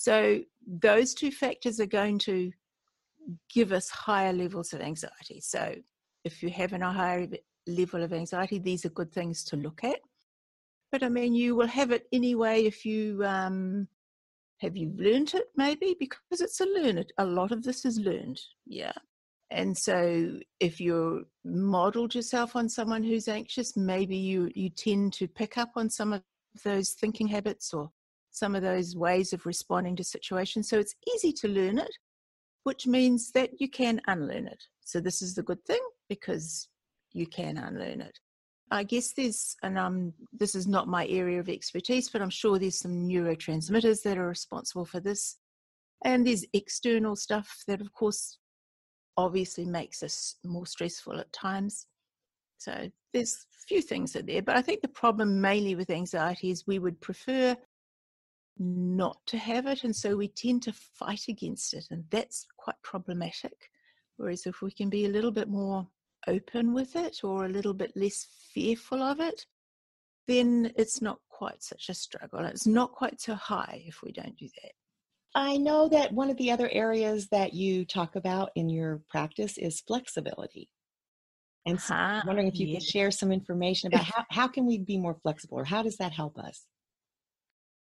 So 0.00 0.40
those 0.66 1.12
two 1.12 1.30
factors 1.30 1.78
are 1.78 1.84
going 2.00 2.18
to 2.20 2.50
give 3.52 3.70
us 3.70 3.90
higher 3.90 4.32
levels 4.32 4.72
of 4.72 4.80
anxiety. 4.80 5.42
So 5.42 5.74
if 6.24 6.42
you're 6.42 6.50
having 6.50 6.80
a 6.80 6.90
higher 6.90 7.28
level 7.66 8.02
of 8.02 8.14
anxiety, 8.14 8.58
these 8.58 8.86
are 8.86 9.00
good 9.00 9.12
things 9.12 9.44
to 9.44 9.56
look 9.56 9.84
at. 9.84 10.00
But 10.90 11.02
I 11.02 11.10
mean, 11.10 11.34
you 11.34 11.54
will 11.54 11.66
have 11.66 11.90
it 11.90 12.06
anyway 12.14 12.64
if 12.64 12.86
you 12.86 13.22
um, 13.26 13.88
have 14.60 14.74
you 14.74 14.90
learned 14.96 15.34
it 15.34 15.48
maybe 15.54 15.94
because 16.00 16.40
it's 16.40 16.62
a 16.62 16.64
learned. 16.64 17.12
A 17.18 17.26
lot 17.26 17.52
of 17.52 17.62
this 17.62 17.84
is 17.84 18.00
learned, 18.00 18.40
yeah. 18.66 18.96
And 19.50 19.76
so 19.76 20.38
if 20.60 20.80
you 20.80 21.26
modeled 21.44 22.14
yourself 22.14 22.56
on 22.56 22.70
someone 22.70 23.02
who's 23.02 23.28
anxious, 23.28 23.76
maybe 23.76 24.16
you 24.16 24.50
you 24.54 24.70
tend 24.70 25.12
to 25.14 25.28
pick 25.28 25.58
up 25.58 25.72
on 25.76 25.90
some 25.90 26.14
of 26.14 26.22
those 26.64 26.92
thinking 26.92 27.28
habits 27.28 27.74
or 27.74 27.90
some 28.30 28.54
of 28.54 28.62
those 28.62 28.96
ways 28.96 29.32
of 29.32 29.46
responding 29.46 29.96
to 29.96 30.04
situations. 30.04 30.68
So 30.68 30.78
it's 30.78 30.94
easy 31.14 31.32
to 31.34 31.48
learn 31.48 31.78
it, 31.78 31.92
which 32.64 32.86
means 32.86 33.30
that 33.32 33.60
you 33.60 33.68
can 33.68 34.00
unlearn 34.06 34.46
it. 34.46 34.62
So 34.84 35.00
this 35.00 35.22
is 35.22 35.34
the 35.34 35.42
good 35.42 35.64
thing 35.64 35.80
because 36.08 36.68
you 37.12 37.26
can 37.26 37.58
unlearn 37.58 38.00
it. 38.00 38.18
I 38.72 38.84
guess 38.84 39.12
there's, 39.12 39.56
and 39.62 39.76
um, 39.76 40.12
this 40.32 40.54
is 40.54 40.68
not 40.68 40.86
my 40.86 41.06
area 41.08 41.40
of 41.40 41.48
expertise, 41.48 42.08
but 42.08 42.22
I'm 42.22 42.30
sure 42.30 42.58
there's 42.58 42.78
some 42.78 43.08
neurotransmitters 43.08 44.02
that 44.04 44.16
are 44.16 44.28
responsible 44.28 44.84
for 44.84 45.00
this. 45.00 45.36
And 46.04 46.26
there's 46.26 46.46
external 46.52 47.16
stuff 47.16 47.64
that, 47.66 47.80
of 47.80 47.92
course, 47.92 48.38
obviously 49.16 49.66
makes 49.66 50.02
us 50.02 50.36
more 50.44 50.66
stressful 50.66 51.18
at 51.18 51.32
times. 51.32 51.86
So 52.58 52.90
there's 53.12 53.46
a 53.54 53.66
few 53.66 53.82
things 53.82 54.14
in 54.14 54.26
there, 54.26 54.42
but 54.42 54.56
I 54.56 54.62
think 54.62 54.82
the 54.82 54.88
problem 54.88 55.40
mainly 55.40 55.74
with 55.74 55.90
anxiety 55.90 56.50
is 56.50 56.66
we 56.66 56.78
would 56.78 57.00
prefer 57.00 57.56
not 58.60 59.16
to 59.26 59.38
have 59.38 59.66
it, 59.66 59.84
and 59.84 59.96
so 59.96 60.16
we 60.16 60.28
tend 60.28 60.62
to 60.62 60.72
fight 60.72 61.24
against 61.28 61.74
it, 61.74 61.86
and 61.90 62.04
that's 62.10 62.46
quite 62.56 62.80
problematic. 62.82 63.70
Whereas 64.16 64.46
if 64.46 64.60
we 64.60 64.70
can 64.70 64.90
be 64.90 65.06
a 65.06 65.10
little 65.10 65.30
bit 65.30 65.48
more 65.48 65.88
open 66.28 66.74
with 66.74 66.94
it 66.94 67.24
or 67.24 67.46
a 67.46 67.48
little 67.48 67.72
bit 67.72 67.92
less 67.96 68.26
fearful 68.52 69.02
of 69.02 69.18
it, 69.18 69.46
then 70.28 70.72
it's 70.76 71.00
not 71.00 71.18
quite 71.28 71.62
such 71.62 71.88
a 71.88 71.94
struggle. 71.94 72.40
It's 72.40 72.66
not 72.66 72.92
quite 72.92 73.20
so 73.20 73.34
high 73.34 73.82
if 73.86 74.02
we 74.02 74.12
don't 74.12 74.36
do 74.36 74.46
that. 74.62 74.72
I 75.34 75.56
know 75.56 75.88
that 75.88 76.12
one 76.12 76.28
of 76.28 76.36
the 76.36 76.50
other 76.50 76.68
areas 76.70 77.28
that 77.28 77.54
you 77.54 77.84
talk 77.84 78.14
about 78.14 78.50
in 78.54 78.68
your 78.68 79.00
practice 79.08 79.56
is 79.56 79.80
flexibility. 79.80 80.68
And 81.66 81.80
so 81.80 81.94
uh-huh. 81.94 82.20
I'm 82.22 82.26
wondering 82.26 82.48
if 82.48 82.58
you 82.58 82.66
yes. 82.66 82.82
could 82.82 82.90
share 82.90 83.10
some 83.10 83.32
information 83.32 83.88
about 83.88 84.04
how, 84.14 84.24
how 84.30 84.48
can 84.48 84.66
we 84.66 84.78
be 84.78 84.98
more 84.98 85.16
flexible 85.22 85.58
or 85.58 85.64
how 85.64 85.82
does 85.82 85.96
that 85.96 86.12
help 86.12 86.38
us? 86.38 86.66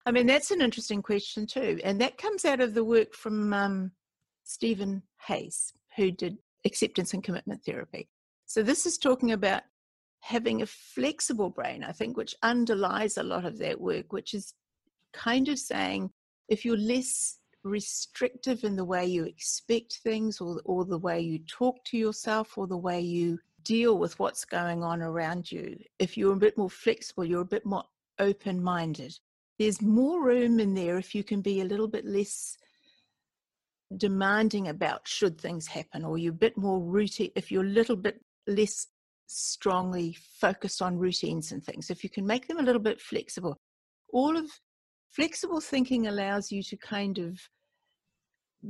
I 0.06 0.12
mean, 0.12 0.28
that's 0.28 0.52
an 0.52 0.62
interesting 0.62 1.02
question 1.02 1.48
too. 1.48 1.80
And 1.84 2.00
that 2.02 2.18
comes 2.18 2.46
out 2.46 2.60
of 2.60 2.74
the 2.74 2.84
work 2.84 3.14
from 3.14 3.54
um, 3.54 3.92
Steven 4.44 5.02
Hayes, 5.28 5.74
who 5.96 6.12
did 6.12 6.38
acceptance 6.66 7.14
and 7.14 7.24
commitment 7.24 7.64
therapy. 7.66 8.10
So 8.46 8.64
this 8.64 8.86
is 8.86 8.98
talking 8.98 9.32
about 9.32 9.64
having 10.20 10.62
a 10.62 10.66
flexible 10.66 11.50
brain, 11.50 11.84
I 11.84 11.92
think, 11.92 12.18
which 12.18 12.36
underlies 12.44 13.18
a 13.18 13.24
lot 13.24 13.46
of 13.46 13.58
that 13.60 13.80
work, 13.80 14.14
which 14.14 14.34
is 14.34 14.54
kind 15.14 15.48
of 15.50 15.60
saying 15.60 16.12
if 16.50 16.66
you're 16.66 16.78
less 16.78 17.40
restrictive 17.64 18.64
in 18.64 18.76
the 18.76 18.86
way 18.86 19.06
you 19.06 19.24
expect 19.26 20.00
things 20.04 20.42
or, 20.42 20.62
or 20.66 20.86
the 20.86 20.98
way 20.98 21.20
you 21.20 21.40
talk 21.40 21.84
to 21.86 21.98
yourself 21.98 22.58
or 22.58 22.68
the 22.68 22.78
way 22.78 23.00
you 23.00 23.40
deal 23.64 23.98
with 23.98 24.20
what's 24.20 24.44
going 24.44 24.84
on 24.84 25.02
around 25.02 25.52
you, 25.52 25.78
if 26.00 26.18
you're 26.18 26.34
a 26.34 26.38
bit 26.38 26.58
more 26.58 26.70
flexible, 26.70 27.24
you're 27.24 27.42
a 27.42 27.46
bit 27.46 27.66
more 27.66 27.84
open 28.20 28.62
minded, 28.62 29.18
there's 29.60 29.82
more 29.82 30.24
room 30.24 30.60
in 30.60 30.74
there 30.74 30.98
if 30.98 31.14
you 31.14 31.24
can 31.24 31.42
be 31.42 31.62
a 31.62 31.66
little 31.66 31.88
bit 31.88 32.06
less 32.06 32.58
demanding 33.98 34.70
about 34.70 35.08
should 35.08 35.40
things 35.40 35.68
happen 35.68 36.04
or 36.04 36.18
you're 36.18 36.34
a 36.34 36.36
bit 36.36 36.58
more 36.58 36.80
routine 36.80 37.30
if 37.36 37.52
you're 37.52 37.64
a 37.64 37.68
little 37.68 37.96
bit 37.96 38.20
less 38.48 38.88
strongly 39.28 40.18
focused 40.40 40.82
on 40.82 40.98
routines 40.98 41.52
and 41.52 41.64
things 41.64 41.90
if 41.90 42.04
you 42.04 42.10
can 42.10 42.26
make 42.26 42.48
them 42.48 42.60
a 42.60 42.64
little 42.64 42.82
bit 42.82 43.00
flexible. 43.00 43.60
All 44.12 44.36
of 44.36 44.50
flexible 45.12 45.62
thinking 45.62 46.08
allows 46.08 46.52
you 46.52 46.64
to 46.64 46.78
kind 46.78 47.20
of 47.20 47.40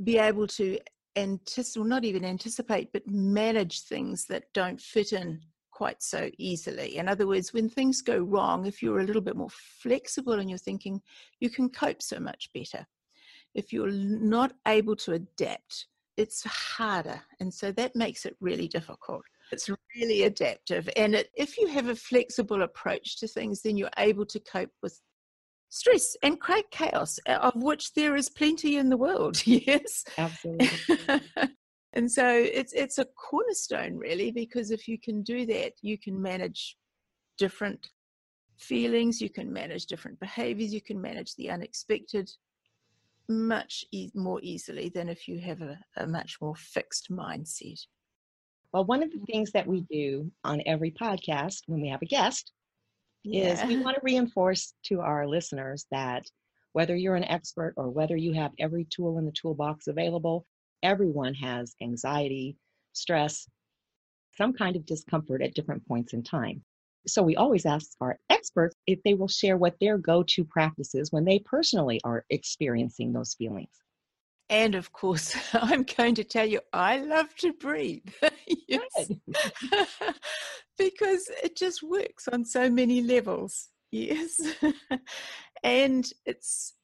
be 0.04 0.18
able 0.18 0.46
to 0.46 0.78
anticipate, 1.16 1.86
not 1.86 2.04
even 2.04 2.24
anticipate, 2.24 2.92
but 2.92 3.06
manage 3.06 3.82
things 3.82 4.26
that 4.26 4.44
don't 4.52 4.80
fit 4.80 5.12
in 5.12 5.40
quite 5.74 6.02
so 6.02 6.30
easily. 6.38 6.96
In 6.98 7.08
other 7.08 7.26
words, 7.26 7.52
when 7.52 7.68
things 7.68 8.00
go 8.00 8.18
wrong, 8.18 8.64
if 8.64 8.80
you're 8.80 9.00
a 9.00 9.04
little 9.04 9.20
bit 9.20 9.36
more 9.36 9.50
flexible 9.50 10.34
in 10.34 10.48
your 10.48 10.58
thinking, 10.58 11.02
you 11.40 11.50
can 11.50 11.68
cope 11.68 12.00
so 12.00 12.20
much 12.20 12.48
better. 12.54 12.86
If 13.54 13.72
you're 13.72 13.90
not 13.90 14.52
able 14.66 14.96
to 14.96 15.12
adapt, 15.12 15.86
it's 16.16 16.44
harder. 16.44 17.20
And 17.40 17.52
so 17.52 17.72
that 17.72 17.96
makes 17.96 18.24
it 18.24 18.36
really 18.40 18.68
difficult. 18.68 19.22
It's 19.50 19.68
really 19.96 20.22
adaptive. 20.22 20.88
And 20.96 21.14
it, 21.16 21.30
if 21.36 21.58
you 21.58 21.66
have 21.68 21.88
a 21.88 21.96
flexible 21.96 22.62
approach 22.62 23.18
to 23.18 23.26
things, 23.26 23.62
then 23.62 23.76
you're 23.76 23.90
able 23.98 24.26
to 24.26 24.40
cope 24.40 24.72
with 24.80 25.00
stress 25.70 26.16
and 26.22 26.40
create 26.40 26.70
chaos, 26.70 27.18
of 27.26 27.54
which 27.56 27.94
there 27.94 28.14
is 28.14 28.28
plenty 28.28 28.76
in 28.76 28.90
the 28.90 28.96
world. 28.96 29.42
Yes, 29.46 30.04
absolutely. 30.16 30.68
and 31.94 32.10
so 32.10 32.26
it's 32.28 32.72
it's 32.72 32.98
a 32.98 33.06
cornerstone 33.16 33.96
really, 33.96 34.30
because 34.30 34.70
if 34.70 34.86
you 34.86 34.98
can 34.98 35.22
do 35.22 35.46
that, 35.46 35.72
you 35.80 35.96
can 35.98 36.20
manage 36.20 36.76
different 37.38 37.88
feelings, 38.58 39.20
you 39.20 39.30
can 39.30 39.52
manage 39.52 39.86
different 39.86 40.18
behaviors, 40.20 40.72
you 40.72 40.80
can 40.80 41.00
manage 41.00 41.34
the 41.34 41.50
unexpected 41.50 42.30
much 43.28 43.84
e- 43.90 44.10
more 44.14 44.40
easily 44.42 44.90
than 44.90 45.08
if 45.08 45.26
you 45.26 45.38
have 45.38 45.62
a, 45.62 45.78
a 45.96 46.06
much 46.06 46.36
more 46.40 46.54
fixed 46.54 47.10
mindset. 47.10 47.80
Well, 48.72 48.84
one 48.84 49.02
of 49.02 49.10
the 49.10 49.24
things 49.30 49.50
that 49.52 49.66
we 49.66 49.82
do 49.90 50.30
on 50.42 50.62
every 50.66 50.90
podcast 50.90 51.62
when 51.66 51.80
we 51.80 51.88
have 51.88 52.02
a 52.02 52.06
guest 52.06 52.52
yeah. 53.22 53.52
is 53.52 53.68
we 53.68 53.78
want 53.78 53.94
to 53.96 54.00
reinforce 54.04 54.74
to 54.86 55.00
our 55.00 55.26
listeners 55.26 55.86
that 55.90 56.26
whether 56.72 56.96
you're 56.96 57.14
an 57.14 57.24
expert 57.24 57.72
or 57.76 57.88
whether 57.88 58.16
you 58.16 58.32
have 58.32 58.52
every 58.58 58.84
tool 58.90 59.18
in 59.18 59.24
the 59.24 59.32
toolbox 59.32 59.86
available, 59.86 60.44
everyone 60.84 61.34
has 61.34 61.74
anxiety, 61.82 62.56
stress, 62.92 63.48
some 64.36 64.52
kind 64.52 64.76
of 64.76 64.86
discomfort 64.86 65.42
at 65.42 65.54
different 65.54 65.86
points 65.88 66.12
in 66.12 66.22
time. 66.22 66.62
So 67.06 67.22
we 67.22 67.36
always 67.36 67.66
ask 67.66 67.90
our 68.00 68.18
experts 68.30 68.76
if 68.86 69.02
they 69.02 69.14
will 69.14 69.28
share 69.28 69.56
what 69.56 69.74
their 69.80 69.98
go 69.98 70.22
to 70.28 70.44
practices 70.44 71.12
when 71.12 71.24
they 71.24 71.38
personally 71.40 72.00
are 72.04 72.24
experiencing 72.30 73.12
those 73.12 73.34
feelings. 73.34 73.70
And 74.50 74.74
of 74.74 74.92
course, 74.92 75.34
I'm 75.54 75.84
going 75.84 76.14
to 76.16 76.24
tell 76.24 76.46
you, 76.46 76.60
I 76.72 76.98
love 76.98 77.34
to 77.36 77.52
breathe. 77.52 78.08
yes. 78.68 79.10
because 80.78 81.30
it 81.42 81.56
just 81.56 81.82
works 81.82 82.28
on 82.32 82.44
so 82.44 82.70
many 82.70 83.02
levels. 83.02 83.68
Yes. 83.90 84.40
and 85.62 86.10
it's 86.26 86.74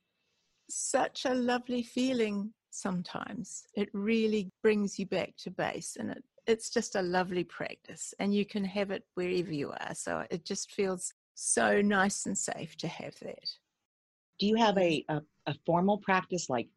such 0.69 1.25
a 1.25 1.35
lovely 1.35 1.83
feeling 1.83 2.53
sometimes. 2.71 3.65
It 3.75 3.89
really 3.93 4.51
brings 4.63 4.99
you 4.99 5.07
back 5.07 5.35
to 5.39 5.51
base 5.51 5.97
and 5.99 6.11
it, 6.11 6.25
it's 6.47 6.71
just 6.71 6.97
a 6.97 7.03
lovely 7.03 7.45
practice 7.45 8.15
and 8.19 8.35
you 8.35 8.45
can 8.45 8.65
have 8.65 8.91
it 8.91 9.05
wherever 9.15 9.53
you 9.53 9.71
are. 9.71 9.95
So 9.95 10.25
it 10.31 10.45
just 10.45 10.73
feels 10.73 11.13
so 11.35 11.81
nice 11.81 12.27
and 12.27 12.37
safe 12.37 12.77
to 12.79 12.89
have 12.89 13.15
that. 13.21 13.49
Do 14.39 14.47
you 14.47 14.57
have 14.57 14.77
a, 14.79 15.05
a, 15.09 15.21
a 15.47 15.55
formal 15.67 15.99
practice 15.99 16.49
like 16.49 16.69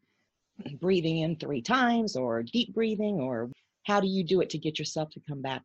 breathing 0.79 1.19
in 1.19 1.35
three 1.35 1.61
times 1.61 2.15
or 2.15 2.43
deep 2.43 2.73
breathing 2.73 3.19
or 3.19 3.49
how 3.85 3.99
do 3.99 4.07
you 4.07 4.23
do 4.23 4.41
it 4.41 4.49
to 4.51 4.57
get 4.57 4.79
yourself 4.79 5.09
to 5.09 5.21
come 5.27 5.41
back 5.41 5.61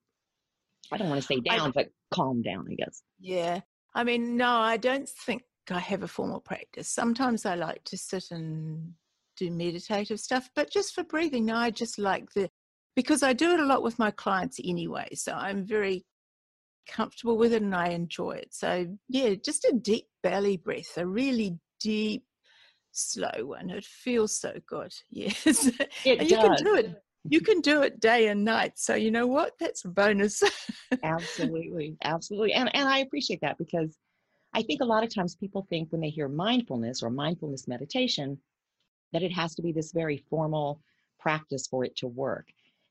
i 0.93 0.97
don't 0.97 1.09
want 1.09 1.21
to 1.21 1.27
say 1.27 1.41
down 1.41 1.69
I, 1.69 1.73
but 1.75 1.89
calm 2.13 2.43
down 2.43 2.67
i 2.71 2.75
guess 2.75 3.03
yeah 3.21 3.61
i 3.95 4.05
mean 4.05 4.37
no 4.37 4.51
i 4.51 4.77
don't 4.77 5.09
think 5.09 5.43
i 5.71 5.79
have 5.79 6.03
a 6.03 6.09
formal 6.09 6.41
practice 6.41 6.89
sometimes 6.89 7.45
i 7.45 7.55
like 7.55 7.85
to 7.85 7.99
sit 7.99 8.31
and 8.31 8.95
do 9.39 9.51
meditative 9.51 10.21
stuff 10.21 10.51
but 10.55 10.71
just 10.71 10.95
for 10.95 11.05
breathing 11.05 11.47
no 11.47 11.57
i 11.57 11.71
just 11.71 11.99
like 11.99 12.31
the 12.35 12.49
because 12.97 13.23
i 13.23 13.33
do 13.33 13.53
it 13.53 13.61
a 13.61 13.67
lot 13.67 13.83
with 13.83 13.99
my 13.99 14.11
clients 14.11 14.59
anyway 14.65 15.09
so 15.15 15.33
i'm 15.33 15.65
very 15.65 16.05
comfortable 16.89 17.37
with 17.37 17.53
it 17.53 17.63
and 17.63 17.75
i 17.75 17.89
enjoy 17.89 18.33
it 18.33 18.49
so 18.51 18.87
yeah 19.09 19.35
just 19.35 19.65
a 19.65 19.73
deep 19.73 20.07
belly 20.23 20.57
breath 20.57 20.97
a 20.97 21.07
really 21.07 21.59
deep 21.81 22.25
slow 22.99 23.47
one. 23.47 23.71
It 23.71 23.85
feels 23.85 24.39
so 24.39 24.53
good. 24.67 24.93
Yes. 25.11 25.71
It 26.05 26.23
you 26.23 26.37
does. 26.37 26.43
can 26.43 26.65
do 26.65 26.75
it. 26.75 27.03
You 27.29 27.41
can 27.41 27.61
do 27.61 27.83
it 27.83 28.01
day 28.01 28.29
and 28.29 28.45
night. 28.45 28.73
So 28.77 28.95
you 28.95 29.11
know 29.11 29.27
what? 29.27 29.53
That's 29.61 29.85
a 29.85 29.89
bonus. 29.89 30.43
absolutely. 31.03 31.97
Absolutely. 32.03 32.53
And 32.53 32.75
and 32.75 32.89
I 32.89 32.99
appreciate 32.99 33.41
that 33.43 33.59
because 33.59 33.97
I 34.55 34.63
think 34.63 34.81
a 34.81 34.87
lot 34.87 35.05
of 35.05 35.15
times 35.15 35.37
people 35.37 35.67
think 35.69 35.91
when 35.91 36.01
they 36.01 36.09
hear 36.09 36.29
mindfulness 36.29 37.03
or 37.03 37.11
mindfulness 37.11 37.69
meditation 37.69 38.39
that 39.13 39.23
it 39.23 39.33
has 39.33 39.55
to 39.55 39.63
be 39.63 39.73
this 39.73 39.93
very 39.93 40.25
formal 40.31 40.81
practice 41.19 41.67
for 41.67 41.85
it 41.85 41.97
to 41.97 42.07
work. 42.07 42.47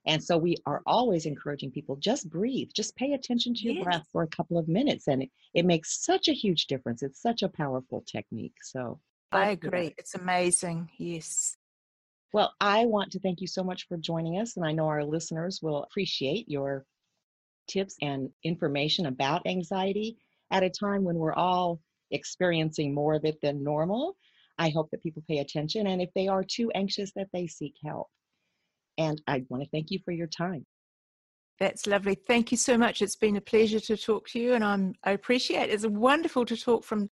And 0.05 0.23
so 0.23 0.37
we 0.37 0.55
are 0.65 0.81
always 0.85 1.25
encouraging 1.25 1.71
people 1.71 1.97
just 1.97 2.29
breathe, 2.29 2.69
just 2.73 2.95
pay 2.95 3.13
attention 3.13 3.53
to 3.55 3.63
your 3.63 3.75
yes. 3.75 3.83
breath 3.83 4.07
for 4.11 4.23
a 4.23 4.27
couple 4.27 4.57
of 4.57 4.67
minutes. 4.67 5.07
And 5.07 5.23
it, 5.23 5.29
it 5.53 5.65
makes 5.65 6.03
such 6.03 6.29
a 6.29 6.33
huge 6.33 6.67
difference. 6.67 7.03
It's 7.03 7.21
such 7.21 7.43
a 7.43 7.49
powerful 7.49 8.03
technique. 8.07 8.55
So 8.63 8.99
I 9.31 9.49
agree. 9.49 9.93
It's 9.97 10.15
amazing. 10.15 10.89
Yes. 10.97 11.57
Well, 12.33 12.53
I 12.61 12.85
want 12.85 13.11
to 13.11 13.19
thank 13.19 13.41
you 13.41 13.47
so 13.47 13.63
much 13.63 13.87
for 13.87 13.97
joining 13.97 14.39
us, 14.39 14.57
and 14.57 14.65
I 14.65 14.71
know 14.71 14.87
our 14.87 15.03
listeners 15.03 15.61
will 15.61 15.83
appreciate 15.83 16.49
your 16.49 16.85
tips 17.67 17.95
and 18.01 18.29
information 18.43 19.05
about 19.05 19.45
anxiety 19.45 20.17
at 20.51 20.63
a 20.63 20.69
time 20.69 21.03
when 21.03 21.15
we're 21.15 21.33
all 21.33 21.81
experiencing 22.11 22.93
more 22.93 23.13
of 23.13 23.25
it 23.25 23.39
than 23.41 23.63
normal. 23.63 24.15
I 24.57 24.69
hope 24.69 24.89
that 24.91 25.03
people 25.03 25.23
pay 25.27 25.39
attention, 25.39 25.87
and 25.87 26.01
if 26.01 26.09
they 26.15 26.27
are 26.27 26.43
too 26.43 26.71
anxious, 26.73 27.11
that 27.15 27.27
they 27.33 27.47
seek 27.47 27.75
help. 27.85 28.07
And 28.97 29.21
I 29.27 29.43
want 29.49 29.63
to 29.63 29.69
thank 29.69 29.91
you 29.91 29.99
for 30.03 30.11
your 30.11 30.27
time. 30.27 30.65
That's 31.59 31.87
lovely. 31.87 32.15
Thank 32.15 32.51
you 32.51 32.57
so 32.57 32.77
much. 32.77 33.01
It's 33.01 33.15
been 33.15 33.35
a 33.35 33.41
pleasure 33.41 33.79
to 33.79 33.97
talk 33.97 34.27
to 34.29 34.39
you, 34.39 34.53
and 34.53 34.63
I'm, 34.63 34.93
I 35.03 35.11
appreciate 35.11 35.69
it. 35.69 35.73
It's 35.73 35.85
wonderful 35.85 36.45
to 36.45 36.57
talk 36.57 36.83
from 36.83 37.09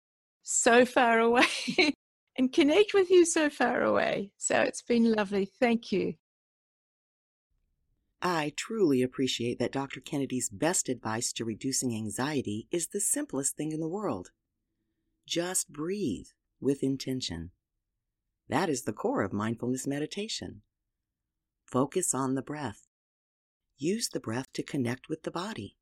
so 0.42 0.84
far 0.84 1.18
away. 1.20 1.46
and 2.40 2.52
connect 2.52 2.94
with 2.94 3.10
you 3.10 3.26
so 3.26 3.50
far 3.50 3.82
away. 3.82 4.32
So 4.38 4.60
it's 4.60 4.80
been 4.80 5.12
lovely. 5.12 5.50
Thank 5.60 5.92
you. 5.92 6.14
I 8.22 8.52
truly 8.56 9.02
appreciate 9.02 9.58
that 9.58 9.72
Dr. 9.72 10.00
Kennedy's 10.00 10.48
best 10.48 10.88
advice 10.88 11.32
to 11.34 11.44
reducing 11.44 11.94
anxiety 11.94 12.66
is 12.70 12.88
the 12.88 13.00
simplest 13.00 13.56
thing 13.56 13.72
in 13.72 13.80
the 13.80 13.88
world. 13.88 14.30
Just 15.26 15.70
breathe 15.70 16.28
with 16.60 16.82
intention. 16.82 17.50
That 18.48 18.68
is 18.68 18.82
the 18.82 18.92
core 18.92 19.22
of 19.22 19.32
mindfulness 19.32 19.86
meditation. 19.86 20.62
Focus 21.64 22.14
on 22.14 22.34
the 22.34 22.42
breath. 22.42 22.88
Use 23.78 24.08
the 24.08 24.20
breath 24.20 24.52
to 24.54 24.62
connect 24.62 25.08
with 25.08 25.22
the 25.22 25.30
body. 25.30 25.76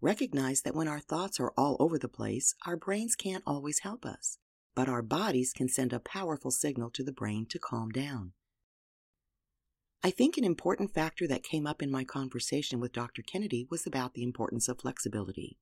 Recognize 0.00 0.62
that 0.62 0.74
when 0.74 0.88
our 0.88 1.00
thoughts 1.00 1.38
are 1.38 1.52
all 1.56 1.76
over 1.78 1.98
the 1.98 2.08
place, 2.08 2.54
our 2.66 2.76
brains 2.76 3.14
can't 3.14 3.44
always 3.46 3.80
help 3.80 4.04
us, 4.04 4.38
but 4.74 4.88
our 4.88 5.02
bodies 5.02 5.52
can 5.52 5.68
send 5.68 5.92
a 5.92 6.00
powerful 6.00 6.50
signal 6.50 6.90
to 6.90 7.04
the 7.04 7.12
brain 7.12 7.46
to 7.50 7.58
calm 7.58 7.90
down. 7.90 8.32
I 10.02 10.10
think 10.10 10.38
an 10.38 10.44
important 10.44 10.94
factor 10.94 11.28
that 11.28 11.42
came 11.42 11.66
up 11.66 11.82
in 11.82 11.90
my 11.90 12.04
conversation 12.04 12.80
with 12.80 12.92
Dr. 12.92 13.22
Kennedy 13.22 13.66
was 13.70 13.86
about 13.86 14.14
the 14.14 14.22
importance 14.22 14.66
of 14.66 14.80
flexibility. 14.80 15.58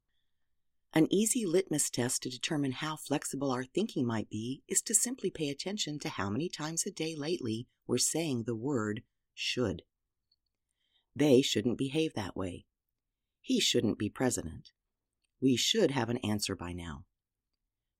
An 0.94 1.06
easy 1.10 1.44
litmus 1.44 1.90
test 1.90 2.22
to 2.22 2.30
determine 2.30 2.72
how 2.72 2.96
flexible 2.96 3.50
our 3.50 3.64
thinking 3.64 4.06
might 4.06 4.30
be 4.30 4.62
is 4.68 4.80
to 4.82 4.94
simply 4.94 5.30
pay 5.30 5.48
attention 5.48 5.98
to 6.00 6.08
how 6.08 6.30
many 6.30 6.48
times 6.48 6.86
a 6.86 6.90
day 6.90 7.14
lately 7.14 7.68
we're 7.86 7.98
saying 7.98 8.44
the 8.44 8.56
word 8.56 9.02
should. 9.34 9.82
They 11.14 11.42
shouldn't 11.42 11.78
behave 11.78 12.14
that 12.14 12.36
way. 12.36 12.66
He 13.40 13.60
shouldn't 13.60 13.98
be 13.98 14.08
president. 14.08 14.70
We 15.40 15.56
should 15.56 15.90
have 15.90 16.08
an 16.08 16.18
answer 16.18 16.56
by 16.56 16.72
now. 16.72 17.04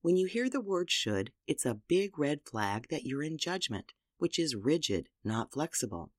When 0.00 0.16
you 0.16 0.26
hear 0.26 0.48
the 0.48 0.60
word 0.60 0.90
should, 0.90 1.32
it's 1.46 1.66
a 1.66 1.80
big 1.88 2.18
red 2.18 2.40
flag 2.48 2.88
that 2.90 3.04
you're 3.04 3.22
in 3.22 3.38
judgment, 3.38 3.92
which 4.16 4.38
is 4.38 4.56
rigid, 4.56 5.08
not 5.24 5.52
flexible 5.52 6.12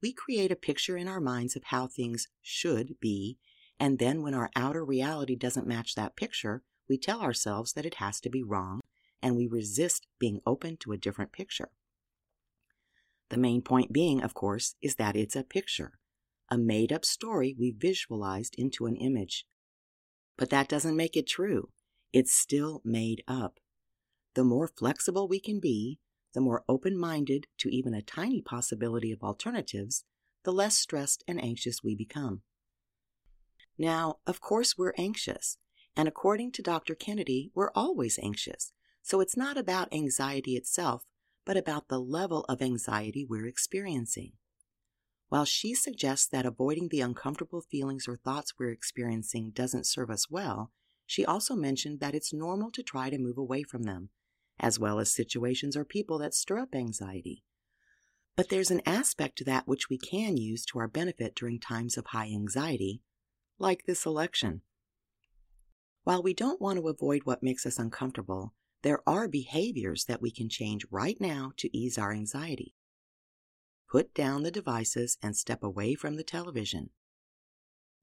we 0.00 0.12
create 0.12 0.52
a 0.52 0.56
picture 0.56 0.96
in 0.96 1.08
our 1.08 1.20
minds 1.20 1.56
of 1.56 1.64
how 1.64 1.86
things 1.86 2.28
should 2.42 2.98
be, 3.00 3.38
and 3.80 3.98
then 3.98 4.22
when 4.22 4.34
our 4.34 4.50
outer 4.56 4.84
reality 4.84 5.36
doesn't 5.36 5.66
match 5.66 5.94
that 5.94 6.16
picture, 6.16 6.62
we 6.88 6.98
tell 6.98 7.20
ourselves 7.20 7.72
that 7.74 7.86
it 7.86 7.94
has 7.94 8.20
to 8.20 8.30
be 8.30 8.42
wrong, 8.42 8.80
and 9.22 9.36
we 9.36 9.46
resist 9.46 10.06
being 10.18 10.40
open 10.46 10.76
to 10.78 10.92
a 10.92 10.96
different 10.96 11.32
picture. 11.32 11.70
The 13.30 13.36
main 13.36 13.62
point 13.62 13.92
being, 13.92 14.22
of 14.22 14.34
course, 14.34 14.74
is 14.80 14.96
that 14.96 15.16
it's 15.16 15.36
a 15.36 15.44
picture, 15.44 15.98
a 16.50 16.56
made 16.56 16.92
up 16.92 17.04
story 17.04 17.54
we 17.58 17.74
visualized 17.76 18.54
into 18.56 18.86
an 18.86 18.96
image. 18.96 19.44
But 20.36 20.50
that 20.50 20.68
doesn't 20.68 20.96
make 20.96 21.16
it 21.16 21.26
true. 21.26 21.68
It's 22.12 22.32
still 22.32 22.80
made 22.84 23.22
up. 23.28 23.58
The 24.34 24.44
more 24.44 24.68
flexible 24.68 25.28
we 25.28 25.40
can 25.40 25.60
be, 25.60 25.98
the 26.32 26.40
more 26.40 26.64
open 26.68 26.96
minded 26.96 27.46
to 27.58 27.68
even 27.68 27.92
a 27.92 28.02
tiny 28.02 28.40
possibility 28.40 29.12
of 29.12 29.22
alternatives, 29.22 30.04
the 30.44 30.52
less 30.52 30.76
stressed 30.76 31.24
and 31.28 31.42
anxious 31.42 31.82
we 31.82 31.94
become. 31.94 32.42
Now, 33.78 34.16
of 34.26 34.40
course, 34.40 34.76
we're 34.76 34.94
anxious, 34.98 35.58
and 35.96 36.08
according 36.08 36.52
to 36.52 36.62
Dr. 36.62 36.94
Kennedy, 36.94 37.50
we're 37.54 37.70
always 37.74 38.18
anxious, 38.22 38.72
so 39.02 39.20
it's 39.20 39.36
not 39.36 39.56
about 39.56 39.92
anxiety 39.92 40.56
itself, 40.56 41.04
but 41.44 41.56
about 41.56 41.88
the 41.88 42.00
level 42.00 42.44
of 42.48 42.60
anxiety 42.60 43.24
we're 43.24 43.46
experiencing. 43.46 44.32
While 45.28 45.44
she 45.44 45.74
suggests 45.74 46.26
that 46.28 46.46
avoiding 46.46 46.88
the 46.88 47.02
uncomfortable 47.02 47.60
feelings 47.60 48.08
or 48.08 48.16
thoughts 48.16 48.54
we're 48.58 48.70
experiencing 48.70 49.50
doesn't 49.50 49.86
serve 49.86 50.10
us 50.10 50.30
well, 50.30 50.72
she 51.06 51.24
also 51.24 51.54
mentioned 51.54 52.00
that 52.00 52.14
it's 52.14 52.32
normal 52.32 52.70
to 52.72 52.82
try 52.82 53.10
to 53.10 53.18
move 53.18 53.38
away 53.38 53.62
from 53.62 53.84
them 53.84 54.10
as 54.60 54.78
well 54.78 54.98
as 54.98 55.12
situations 55.12 55.76
or 55.76 55.84
people 55.84 56.18
that 56.18 56.34
stir 56.34 56.58
up 56.58 56.74
anxiety. 56.74 57.44
But 58.36 58.48
there's 58.48 58.70
an 58.70 58.82
aspect 58.86 59.38
to 59.38 59.44
that 59.44 59.66
which 59.66 59.88
we 59.88 59.98
can 59.98 60.36
use 60.36 60.64
to 60.66 60.78
our 60.78 60.88
benefit 60.88 61.34
during 61.34 61.58
times 61.60 61.96
of 61.96 62.06
high 62.06 62.26
anxiety, 62.26 63.02
like 63.58 63.84
this 63.84 64.06
election. 64.06 64.62
While 66.04 66.22
we 66.22 66.32
don't 66.32 66.60
want 66.60 66.78
to 66.78 66.88
avoid 66.88 67.22
what 67.24 67.42
makes 67.42 67.66
us 67.66 67.78
uncomfortable, 67.78 68.54
there 68.82 69.00
are 69.06 69.28
behaviors 69.28 70.04
that 70.04 70.22
we 70.22 70.30
can 70.30 70.48
change 70.48 70.86
right 70.90 71.20
now 71.20 71.52
to 71.56 71.76
ease 71.76 71.98
our 71.98 72.12
anxiety. 72.12 72.74
Put 73.90 74.14
down 74.14 74.42
the 74.42 74.50
devices 74.50 75.18
and 75.22 75.36
step 75.36 75.62
away 75.62 75.94
from 75.94 76.16
the 76.16 76.22
television. 76.22 76.90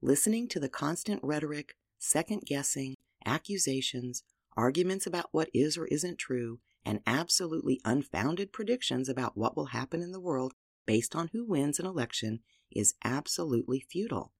Listening 0.02 0.46
to 0.48 0.60
the 0.60 0.68
constant 0.68 1.20
rhetoric, 1.22 1.74
second 1.98 2.42
guessing, 2.46 2.94
accusations, 3.24 4.22
arguments 4.56 5.06
about 5.06 5.28
what 5.32 5.48
is 5.54 5.76
or 5.76 5.86
isn't 5.86 6.18
true, 6.18 6.60
and 6.84 7.00
absolutely 7.06 7.80
unfounded 7.84 8.52
predictions 8.52 9.08
about 9.08 9.36
what 9.36 9.56
will 9.56 9.66
happen 9.66 10.02
in 10.02 10.12
the 10.12 10.20
world 10.20 10.52
based 10.86 11.16
on 11.16 11.30
who 11.32 11.44
wins 11.44 11.80
an 11.80 11.86
election 11.86 12.40
is 12.70 12.94
absolutely 13.02 13.80
futile. 13.80 14.32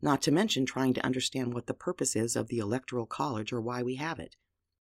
Not 0.00 0.22
to 0.22 0.30
mention 0.30 0.64
trying 0.64 0.94
to 0.94 1.04
understand 1.04 1.52
what 1.52 1.66
the 1.66 1.74
purpose 1.74 2.14
is 2.14 2.36
of 2.36 2.48
the 2.48 2.58
Electoral 2.58 3.06
College 3.06 3.52
or 3.52 3.60
why 3.60 3.82
we 3.82 3.96
have 3.96 4.20
it. 4.20 4.36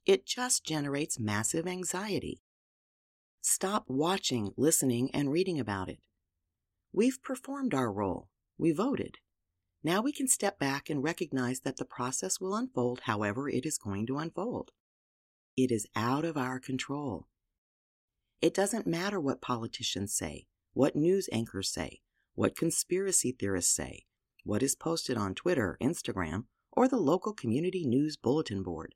It 0.06 0.24
just 0.24 0.64
generates 0.64 1.18
massive 1.18 1.66
anxiety. 1.66 2.42
Stop 3.40 3.84
watching, 3.88 4.52
listening, 4.56 5.10
and 5.12 5.32
reading 5.32 5.58
about 5.58 5.88
it. 5.88 5.98
We've 6.92 7.22
performed 7.22 7.74
our 7.74 7.92
role. 7.92 8.28
We 8.58 8.72
voted. 8.72 9.18
Now 9.82 10.02
we 10.02 10.12
can 10.12 10.28
step 10.28 10.58
back 10.58 10.90
and 10.90 11.02
recognize 11.02 11.60
that 11.60 11.78
the 11.78 11.84
process 11.84 12.38
will 12.40 12.54
unfold 12.54 13.00
however 13.04 13.48
it 13.48 13.64
is 13.64 13.78
going 13.78 14.06
to 14.06 14.18
unfold. 14.18 14.72
It 15.56 15.72
is 15.72 15.86
out 15.96 16.24
of 16.24 16.36
our 16.36 16.60
control. 16.60 17.28
It 18.42 18.54
doesn't 18.54 18.86
matter 18.86 19.20
what 19.20 19.40
politicians 19.40 20.14
say, 20.14 20.46
what 20.72 20.96
news 20.96 21.28
anchors 21.32 21.70
say, 21.70 22.00
what 22.34 22.56
conspiracy 22.56 23.32
theorists 23.32 23.74
say, 23.74 24.04
what 24.44 24.62
is 24.62 24.74
posted 24.74 25.16
on 25.16 25.34
Twitter, 25.34 25.76
Instagram, 25.80 26.44
or 26.72 26.88
the 26.88 26.96
local 26.96 27.32
community 27.32 27.84
news 27.84 28.16
bulletin 28.16 28.62
board. 28.62 28.94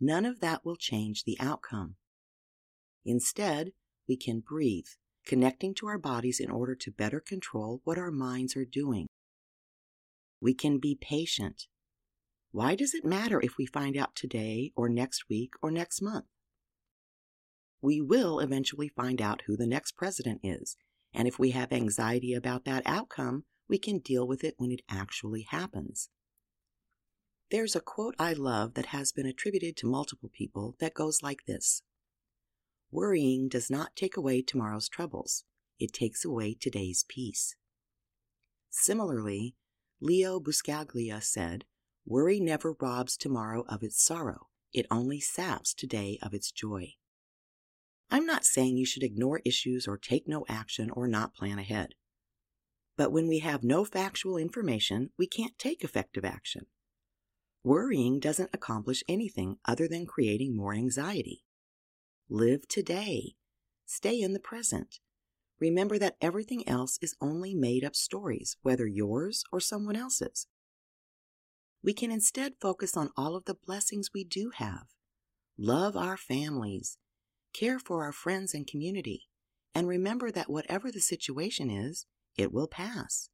None 0.00 0.24
of 0.24 0.40
that 0.40 0.64
will 0.64 0.76
change 0.76 1.24
the 1.24 1.36
outcome. 1.40 1.96
Instead, 3.04 3.72
we 4.08 4.16
can 4.16 4.40
breathe, 4.40 4.86
connecting 5.26 5.74
to 5.74 5.86
our 5.86 5.98
bodies 5.98 6.40
in 6.40 6.50
order 6.50 6.74
to 6.74 6.90
better 6.90 7.20
control 7.20 7.80
what 7.84 7.98
our 7.98 8.10
minds 8.10 8.56
are 8.56 8.64
doing. 8.64 9.06
We 10.40 10.54
can 10.54 10.78
be 10.78 10.98
patient. 11.00 11.64
Why 12.50 12.74
does 12.74 12.94
it 12.94 13.04
matter 13.04 13.40
if 13.42 13.58
we 13.58 13.66
find 13.66 13.96
out 13.96 14.14
today 14.14 14.72
or 14.76 14.88
next 14.88 15.28
week 15.28 15.52
or 15.60 15.70
next 15.70 16.00
month? 16.00 16.26
We 17.80 18.00
will 18.00 18.40
eventually 18.40 18.88
find 18.88 19.20
out 19.20 19.42
who 19.46 19.56
the 19.56 19.66
next 19.66 19.92
president 19.96 20.40
is, 20.42 20.76
and 21.12 21.28
if 21.28 21.38
we 21.38 21.50
have 21.50 21.72
anxiety 21.72 22.34
about 22.34 22.64
that 22.64 22.82
outcome, 22.86 23.44
we 23.68 23.78
can 23.78 23.98
deal 23.98 24.26
with 24.26 24.42
it 24.42 24.54
when 24.56 24.70
it 24.70 24.82
actually 24.88 25.42
happens. 25.42 26.08
There's 27.50 27.76
a 27.76 27.80
quote 27.80 28.14
I 28.18 28.32
love 28.32 28.74
that 28.74 28.86
has 28.86 29.12
been 29.12 29.26
attributed 29.26 29.76
to 29.78 29.86
multiple 29.86 30.30
people 30.32 30.76
that 30.80 30.94
goes 30.94 31.22
like 31.22 31.46
this 31.46 31.82
Worrying 32.90 33.48
does 33.48 33.70
not 33.70 33.96
take 33.96 34.16
away 34.16 34.42
tomorrow's 34.42 34.88
troubles, 34.88 35.44
it 35.78 35.92
takes 35.92 36.24
away 36.24 36.54
today's 36.54 37.04
peace. 37.08 37.54
Similarly, 38.70 39.54
Leo 40.00 40.40
Buscaglia 40.40 41.22
said, 41.22 41.64
Worry 42.06 42.40
never 42.40 42.74
robs 42.80 43.16
tomorrow 43.16 43.64
of 43.68 43.82
its 43.82 44.02
sorrow, 44.02 44.48
it 44.72 44.86
only 44.90 45.20
saps 45.20 45.74
today 45.74 46.18
of 46.22 46.32
its 46.32 46.50
joy. 46.50 46.94
I'm 48.10 48.24
not 48.24 48.44
saying 48.44 48.76
you 48.76 48.86
should 48.86 49.02
ignore 49.02 49.42
issues 49.44 49.86
or 49.86 49.98
take 49.98 50.26
no 50.26 50.46
action 50.48 50.90
or 50.90 51.06
not 51.06 51.34
plan 51.34 51.58
ahead. 51.58 51.94
But 52.98 53.12
when 53.12 53.28
we 53.28 53.38
have 53.38 53.62
no 53.62 53.84
factual 53.84 54.36
information, 54.36 55.10
we 55.16 55.28
can't 55.28 55.56
take 55.56 55.84
effective 55.84 56.24
action. 56.24 56.66
Worrying 57.62 58.18
doesn't 58.18 58.50
accomplish 58.52 59.04
anything 59.08 59.58
other 59.64 59.86
than 59.86 60.04
creating 60.04 60.56
more 60.56 60.74
anxiety. 60.74 61.44
Live 62.28 62.66
today. 62.66 63.36
Stay 63.86 64.20
in 64.20 64.32
the 64.32 64.40
present. 64.40 64.98
Remember 65.60 65.96
that 65.96 66.16
everything 66.20 66.68
else 66.68 66.98
is 67.00 67.14
only 67.20 67.54
made 67.54 67.84
up 67.84 67.94
stories, 67.94 68.56
whether 68.62 68.86
yours 68.86 69.44
or 69.52 69.60
someone 69.60 69.96
else's. 69.96 70.48
We 71.84 71.92
can 71.92 72.10
instead 72.10 72.54
focus 72.60 72.96
on 72.96 73.10
all 73.16 73.36
of 73.36 73.44
the 73.44 73.54
blessings 73.54 74.10
we 74.12 74.24
do 74.24 74.50
have. 74.56 74.86
Love 75.56 75.96
our 75.96 76.16
families, 76.16 76.98
care 77.52 77.78
for 77.78 78.02
our 78.02 78.12
friends 78.12 78.54
and 78.54 78.66
community, 78.66 79.28
and 79.72 79.86
remember 79.86 80.32
that 80.32 80.50
whatever 80.50 80.90
the 80.90 81.00
situation 81.00 81.70
is, 81.70 82.04
it 82.38 82.52
will 82.52 82.68
pass. 82.68 83.28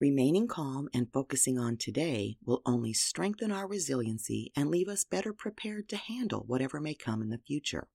Remaining 0.00 0.46
calm 0.46 0.88
and 0.94 1.12
focusing 1.12 1.58
on 1.58 1.76
today 1.76 2.36
will 2.44 2.62
only 2.64 2.92
strengthen 2.92 3.50
our 3.50 3.66
resiliency 3.66 4.52
and 4.56 4.70
leave 4.70 4.88
us 4.88 5.02
better 5.04 5.32
prepared 5.32 5.88
to 5.88 5.96
handle 5.96 6.44
whatever 6.46 6.80
may 6.80 6.94
come 6.94 7.20
in 7.20 7.30
the 7.30 7.40
future. 7.44 7.88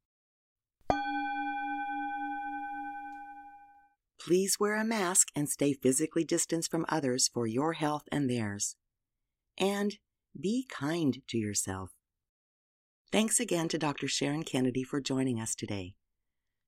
Please 4.19 4.57
wear 4.59 4.75
a 4.75 4.85
mask 4.85 5.29
and 5.35 5.49
stay 5.49 5.73
physically 5.73 6.23
distanced 6.23 6.69
from 6.69 6.85
others 6.89 7.29
for 7.33 7.47
your 7.47 7.73
health 7.73 8.03
and 8.11 8.29
theirs. 8.29 8.75
And 9.57 9.97
be 10.39 10.65
kind 10.69 11.21
to 11.27 11.37
yourself. 11.37 11.91
Thanks 13.11 13.39
again 13.39 13.67
to 13.69 13.77
Dr. 13.77 14.07
Sharon 14.07 14.43
Kennedy 14.43 14.83
for 14.83 14.99
joining 14.99 15.39
us 15.39 15.55
today. 15.55 15.95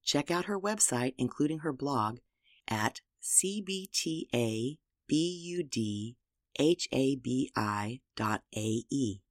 Check 0.04 0.30
out 0.30 0.46
her 0.46 0.60
website, 0.60 1.14
including 1.18 1.60
her 1.60 1.74
blog, 1.74 2.20
at 2.68 3.02
cbtabudhabi 3.26 6.16
dot 8.16 8.42
ae. 8.56 9.22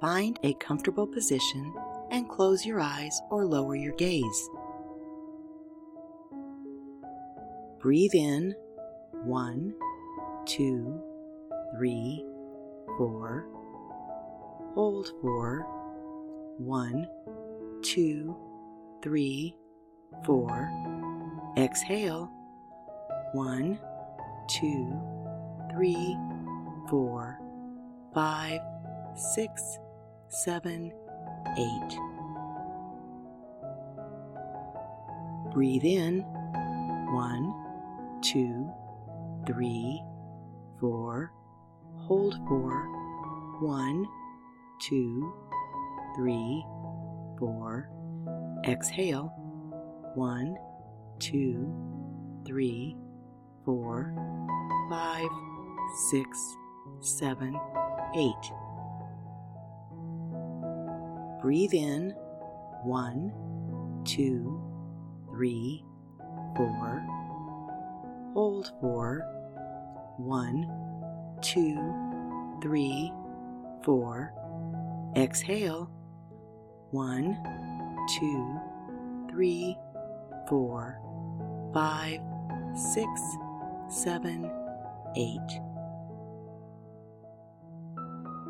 Find 0.00 0.40
a 0.42 0.52
comfortable 0.54 1.06
position 1.06 1.72
and 2.10 2.28
close 2.28 2.66
your 2.66 2.80
eyes 2.80 3.22
or 3.30 3.46
lower 3.46 3.76
your 3.76 3.94
gaze. 3.94 4.50
Breathe 7.80 8.14
in 8.14 8.52
one, 9.24 9.74
two, 10.44 11.00
three, 11.76 12.24
four. 12.98 13.46
Hold 14.74 15.12
for 15.22 15.64
one, 16.58 17.06
two, 17.82 18.36
three, 19.02 19.56
four. 20.24 20.70
Exhale 21.56 22.30
one, 23.32 23.78
two, 24.48 24.98
three, 25.72 26.16
four, 26.88 27.38
five, 28.14 28.60
six, 29.14 29.78
seven, 30.28 30.92
eight. 31.58 31.98
Breathe 35.52 35.84
in 35.84 36.20
one, 37.12 37.54
two, 38.22 38.70
three, 39.46 40.02
four. 40.80 41.32
Hold 41.98 42.36
for 42.46 42.86
one, 43.60 44.06
two, 44.80 45.32
three, 46.16 46.64
four. 47.38 47.90
Exhale 48.66 49.32
one, 50.16 50.56
two, 51.18 51.70
three, 52.46 52.96
four, 53.64 54.14
five, 54.88 55.28
six, 56.10 56.38
seven, 57.00 57.54
eight. 58.16 58.32
Breathe 61.42 61.74
in 61.74 62.14
one, 62.82 63.30
two, 64.04 64.58
three, 65.28 65.84
four. 66.56 67.04
Hold 68.32 68.72
for 68.80 69.20
one, 70.16 70.66
two, 71.42 71.76
three, 72.62 73.12
four. 73.84 74.32
Exhale 75.14 75.90
one, 76.90 77.36
two, 78.18 78.60
three, 79.30 79.76
four, 80.48 81.00
five, 81.72 82.20
six, 82.74 83.08
seven, 83.88 84.50
eight. 85.16 85.60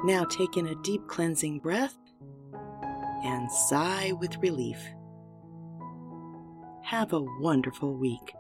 Now 0.05 0.25
take 0.25 0.57
in 0.57 0.67
a 0.67 0.83
deep 0.83 1.07
cleansing 1.09 1.61
breath 1.61 1.97
and 3.25 3.51
sigh 3.51 4.13
with 4.21 4.37
relief. 4.39 4.79
Have 6.83 7.13
a 7.13 7.21
wonderful 7.41 7.95
week. 7.95 8.35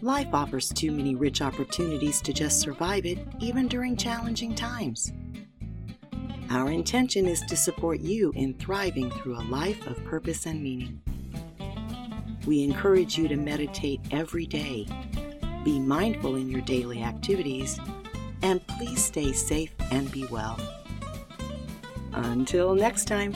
Life 0.00 0.28
offers 0.32 0.68
too 0.68 0.92
many 0.92 1.14
rich 1.14 1.40
opportunities 1.40 2.20
to 2.22 2.32
just 2.32 2.60
survive 2.60 3.06
it, 3.06 3.18
even 3.40 3.68
during 3.68 3.96
challenging 3.96 4.54
times. 4.54 5.12
Our 6.54 6.70
intention 6.70 7.26
is 7.26 7.40
to 7.48 7.56
support 7.56 7.98
you 7.98 8.32
in 8.36 8.54
thriving 8.54 9.10
through 9.10 9.36
a 9.36 9.42
life 9.50 9.88
of 9.88 10.02
purpose 10.04 10.46
and 10.46 10.62
meaning. 10.62 11.02
We 12.46 12.62
encourage 12.62 13.18
you 13.18 13.26
to 13.26 13.34
meditate 13.34 14.00
every 14.12 14.46
day, 14.46 14.86
be 15.64 15.80
mindful 15.80 16.36
in 16.36 16.48
your 16.48 16.60
daily 16.60 17.02
activities, 17.02 17.80
and 18.42 18.64
please 18.68 19.04
stay 19.04 19.32
safe 19.32 19.74
and 19.90 20.08
be 20.12 20.26
well. 20.26 20.56
Until 22.12 22.76
next 22.76 23.06
time, 23.06 23.34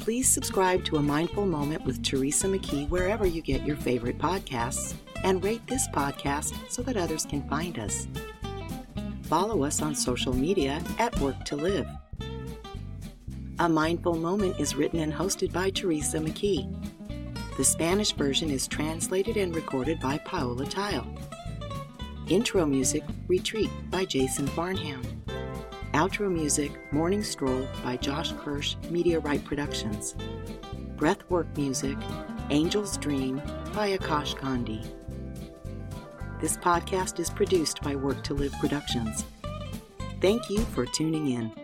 please 0.00 0.28
subscribe 0.28 0.84
to 0.86 0.96
A 0.96 1.02
Mindful 1.02 1.46
Moment 1.46 1.84
with 1.84 2.02
Teresa 2.02 2.48
McKee 2.48 2.88
wherever 2.88 3.26
you 3.26 3.42
get 3.42 3.64
your 3.64 3.76
favorite 3.76 4.18
podcasts 4.18 4.94
and 5.22 5.44
rate 5.44 5.64
this 5.68 5.86
podcast 5.94 6.52
so 6.68 6.82
that 6.82 6.96
others 6.96 7.24
can 7.24 7.48
find 7.48 7.78
us. 7.78 8.08
Follow 9.24 9.64
us 9.64 9.80
on 9.80 9.94
social 9.94 10.34
media 10.34 10.82
at 10.98 11.18
Work 11.18 11.44
to 11.46 11.56
Live. 11.56 11.88
A 13.58 13.68
Mindful 13.68 14.16
Moment 14.16 14.60
is 14.60 14.74
written 14.74 15.00
and 15.00 15.12
hosted 15.12 15.50
by 15.50 15.70
Teresa 15.70 16.18
McKee. 16.18 16.70
The 17.56 17.64
Spanish 17.64 18.12
version 18.12 18.50
is 18.50 18.68
translated 18.68 19.38
and 19.38 19.54
recorded 19.54 19.98
by 19.98 20.18
Paola 20.18 20.66
Tile. 20.66 21.06
Intro 22.28 22.66
music, 22.66 23.02
Retreat 23.26 23.70
by 23.90 24.04
Jason 24.04 24.46
Farnham. 24.48 25.02
Outro 25.94 26.30
music, 26.30 26.72
Morning 26.92 27.22
Stroll 27.22 27.66
by 27.82 27.96
Josh 27.96 28.32
Kirsch, 28.32 28.76
Media 28.90 29.20
Right 29.20 29.42
Productions. 29.42 30.16
Breathwork 30.96 31.56
music, 31.56 31.96
Angel's 32.50 32.98
Dream 32.98 33.40
by 33.72 33.96
Akash 33.96 34.38
Gandhi. 34.38 34.82
This 36.44 36.58
podcast 36.58 37.20
is 37.20 37.30
produced 37.30 37.80
by 37.80 37.96
Work 37.96 38.22
to 38.24 38.34
Live 38.34 38.52
Productions. 38.60 39.24
Thank 40.20 40.50
you 40.50 40.58
for 40.58 40.84
tuning 40.84 41.30
in. 41.30 41.63